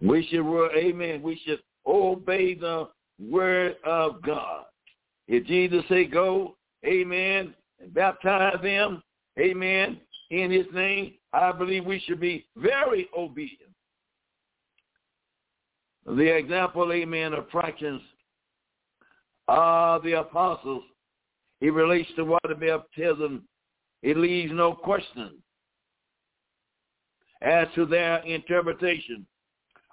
We 0.00 0.26
should, 0.26 0.44
amen, 0.76 1.22
we 1.22 1.40
should 1.44 1.60
obey 1.86 2.54
the 2.54 2.88
word 3.18 3.76
of 3.84 4.22
God. 4.22 4.64
If 5.28 5.46
Jesus 5.46 5.82
say 5.88 6.04
go, 6.04 6.56
amen, 6.84 7.54
and 7.80 7.94
baptize 7.94 8.60
them, 8.62 9.02
amen, 9.38 10.00
in 10.30 10.50
his 10.50 10.66
name, 10.74 11.14
I 11.32 11.52
believe 11.52 11.84
we 11.84 12.00
should 12.00 12.20
be 12.20 12.46
very 12.56 13.08
obedient. 13.16 13.70
The 16.04 16.36
example, 16.36 16.92
amen, 16.92 17.32
of 17.32 17.48
fractions 17.50 18.02
of 19.48 20.02
the 20.02 20.18
apostles, 20.18 20.82
he 21.60 21.70
relates 21.70 22.08
to 22.16 22.24
water 22.24 22.54
baptism. 22.58 23.44
It 24.02 24.16
leaves 24.16 24.52
no 24.52 24.74
question 24.74 25.34
as 27.40 27.68
to 27.74 27.86
their 27.86 28.18
interpretation 28.18 29.26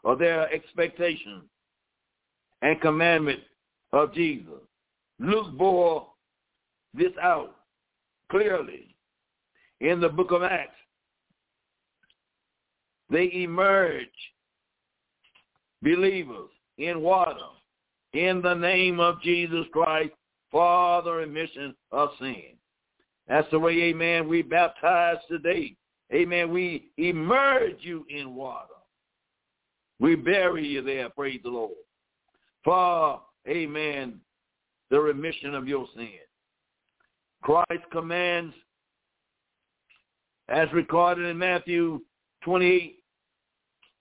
or 0.04 0.16
their 0.16 0.52
expectation 0.52 1.44
and 2.62 2.80
commandment 2.82 3.40
of 3.94 4.14
Jesus. 4.14 4.62
Luke 5.20 5.58
bore 5.58 6.08
this 6.94 7.12
out 7.22 7.56
clearly 8.32 8.96
in 9.82 10.00
the 10.00 10.10
book 10.10 10.32
of 10.32 10.44
Acts. 10.44 10.76
They 13.10 13.32
emerge 13.34 14.08
believers 15.82 16.50
in 16.78 17.02
water 17.02 17.40
in 18.14 18.42
the 18.42 18.54
name 18.54 19.00
of 19.00 19.22
Jesus 19.22 19.66
Christ 19.72 20.12
for 20.52 21.02
the 21.02 21.12
remission 21.12 21.76
of 21.92 22.10
sin. 22.20 22.56
That's 23.28 23.50
the 23.52 23.60
way, 23.60 23.74
amen, 23.84 24.28
we 24.28 24.42
baptize 24.42 25.18
today. 25.30 25.76
Amen. 26.14 26.52
We 26.52 26.90
immerse 26.98 27.76
you 27.82 28.06
in 28.10 28.34
water. 28.36 28.66
We 30.00 30.16
bury 30.16 30.68
you 30.68 30.82
there, 30.82 31.10
praise 31.10 31.40
the 31.44 31.50
Lord. 31.50 31.72
For, 32.70 33.20
amen, 33.48 34.20
the 34.92 35.00
remission 35.00 35.56
of 35.56 35.68
your 35.68 35.88
sin. 35.96 36.20
Christ 37.42 37.84
commands, 37.92 38.54
as 40.50 40.72
recorded 40.72 41.26
in 41.26 41.36
Matthew 41.36 42.00
28, 42.44 42.98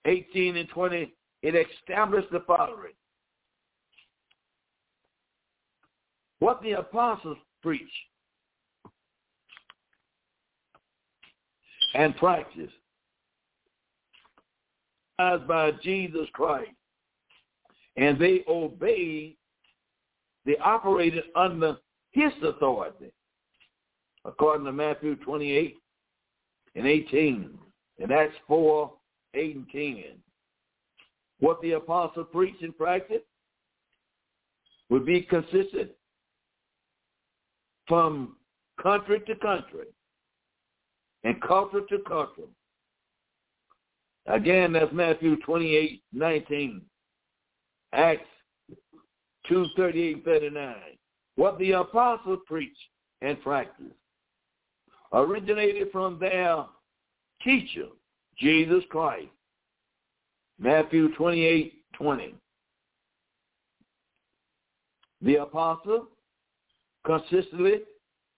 18 0.05 0.57
and 0.57 0.69
20, 0.69 1.11
it 1.41 1.55
established 1.55 2.29
the 2.31 2.43
following. 2.45 2.93
What 6.37 6.61
the 6.61 6.73
apostles 6.73 7.37
preach 7.63 7.81
and 11.95 12.15
practice 12.17 12.69
as 15.17 15.39
by 15.47 15.71
Jesus 15.81 16.27
Christ. 16.33 16.69
And 17.99 18.17
they 18.17 18.45
obeyed, 18.47 19.35
they 20.45 20.55
operated 20.63 21.25
under 21.35 21.75
his 22.11 22.31
authority, 22.41 23.11
according 24.23 24.65
to 24.67 24.71
Matthew 24.71 25.17
28 25.17 25.75
and 26.75 26.87
18, 26.87 27.57
and 27.99 28.11
Acts 28.11 28.37
4, 28.47 28.93
8 29.33 29.55
and 29.55 29.69
10. 29.69 30.03
What 31.39 31.61
the 31.61 31.73
apostle 31.73 32.23
preached 32.23 32.61
and 32.61 32.75
practiced 32.77 33.25
would 34.89 35.05
be 35.05 35.21
consistent 35.23 35.91
from 37.85 38.37
country 38.81 39.19
to 39.27 39.35
country 39.35 39.87
and 41.25 41.41
culture 41.41 41.81
to 41.89 41.99
culture. 42.07 42.47
Again, 44.25 44.71
that's 44.71 44.93
Matthew 44.93 45.35
28, 45.41 46.01
19. 46.13 46.81
Acts 47.93 48.27
2, 49.47 49.67
38, 49.75 50.23
39. 50.23 50.75
What 51.35 51.57
the 51.59 51.71
apostles 51.71 52.39
preached 52.47 52.77
and 53.21 53.41
practiced 53.41 53.95
originated 55.13 55.91
from 55.91 56.19
their 56.19 56.65
teacher, 57.43 57.87
Jesus 58.37 58.83
Christ. 58.89 59.29
Matthew 60.59 61.13
28, 61.15 61.73
20. 61.93 62.35
The 65.21 65.35
apostle 65.35 66.07
consistently 67.05 67.81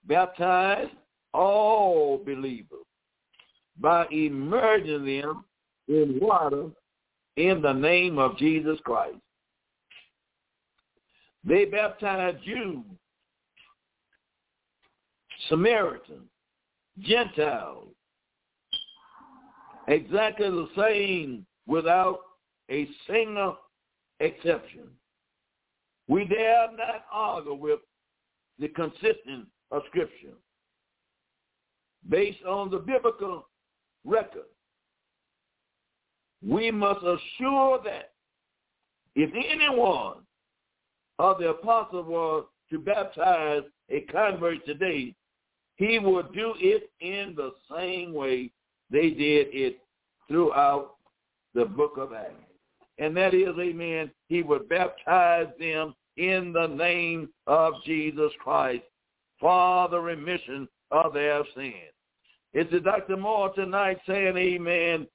baptized 0.07 0.91
all 1.33 2.21
believers 2.23 2.85
by 3.79 4.05
immersing 4.11 5.05
them 5.05 5.45
in 5.87 6.19
water 6.21 6.67
in 7.37 7.61
the 7.61 7.73
name 7.73 8.17
of 8.17 8.37
Jesus 8.37 8.79
Christ. 8.83 9.17
They 11.43 11.65
baptized 11.65 12.43
Jews, 12.43 12.83
Samaritans, 15.49 16.29
Gentiles, 16.99 17.89
exactly 19.87 20.49
the 20.49 20.67
same 20.77 21.45
without 21.65 22.19
a 22.69 22.87
single 23.07 23.57
exception. 24.19 24.87
We 26.07 26.25
dare 26.25 26.67
not 26.73 27.05
argue 27.11 27.55
with 27.55 27.79
the 28.59 28.67
consistency 28.69 29.47
of 29.71 29.81
Scripture 29.87 30.35
based 32.07 32.43
on 32.45 32.69
the 32.69 32.77
biblical 32.77 33.47
record. 34.05 34.43
We 36.45 36.71
must 36.71 36.99
assure 36.99 37.81
that 37.83 38.11
if 39.15 39.29
anyone 39.33 40.17
of 41.21 41.37
the 41.37 41.49
apostle 41.49 42.03
was 42.03 42.45
to 42.71 42.79
baptize 42.79 43.61
a 43.89 44.01
convert 44.11 44.65
today, 44.65 45.13
he 45.75 45.99
would 45.99 46.33
do 46.33 46.55
it 46.57 46.89
in 46.99 47.35
the 47.35 47.51
same 47.75 48.11
way 48.11 48.51
they 48.89 49.11
did 49.11 49.47
it 49.51 49.79
throughout 50.27 50.95
the 51.53 51.65
book 51.65 51.97
of 51.97 52.11
Acts. 52.11 52.33
And 52.97 53.15
that 53.17 53.35
is, 53.35 53.53
amen, 53.59 54.09
he 54.29 54.41
would 54.41 54.67
baptize 54.67 55.47
them 55.59 55.93
in 56.17 56.53
the 56.53 56.67
name 56.67 57.29
of 57.45 57.73
Jesus 57.85 58.31
Christ 58.39 58.83
for 59.39 59.89
the 59.89 59.99
remission 59.99 60.67
of 60.89 61.13
their 61.13 61.43
sins. 61.55 61.93
It's 62.53 62.83
Dr. 62.83 63.15
Moore 63.15 63.53
tonight 63.53 63.99
saying, 64.07 64.37
amen, 64.37 65.07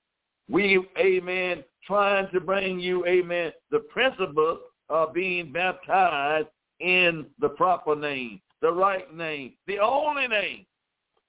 we, 0.49 0.87
amen, 0.99 1.65
trying 1.85 2.31
to 2.33 2.41
bring 2.41 2.79
you, 2.79 3.05
amen, 3.07 3.53
the 3.73 3.81
principle 3.81 4.61
of 4.89 5.13
being 5.13 5.53
baptized 5.53 6.49
in 6.81 7.27
the 7.41 7.49
proper 7.51 7.97
name, 7.97 8.41
the 8.61 8.73
right 8.73 9.13
name, 9.15 9.53
the 9.67 9.79
only 9.79 10.29
name. 10.29 10.67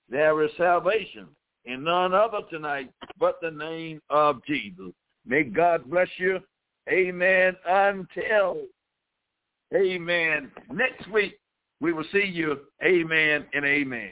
There 0.10 0.42
is 0.44 0.52
salvation 0.58 1.28
in 1.66 1.84
none 1.84 2.14
other 2.14 2.42
tonight 2.50 2.90
but 3.20 3.40
the 3.42 3.52
name 3.52 4.02
of 4.10 4.44
Jesus. 4.46 4.94
May 5.26 5.44
God 5.44 5.90
bless 5.90 6.08
you. 6.18 6.40
Amen. 6.90 7.56
Until, 7.66 8.62
amen, 9.76 10.52
next 10.72 11.10
week 11.12 11.38
we 11.82 11.92
will 11.92 12.06
see 12.12 12.26
you. 12.26 12.60
Amen 12.84 13.46
and 13.54 13.66
amen. 13.66 14.12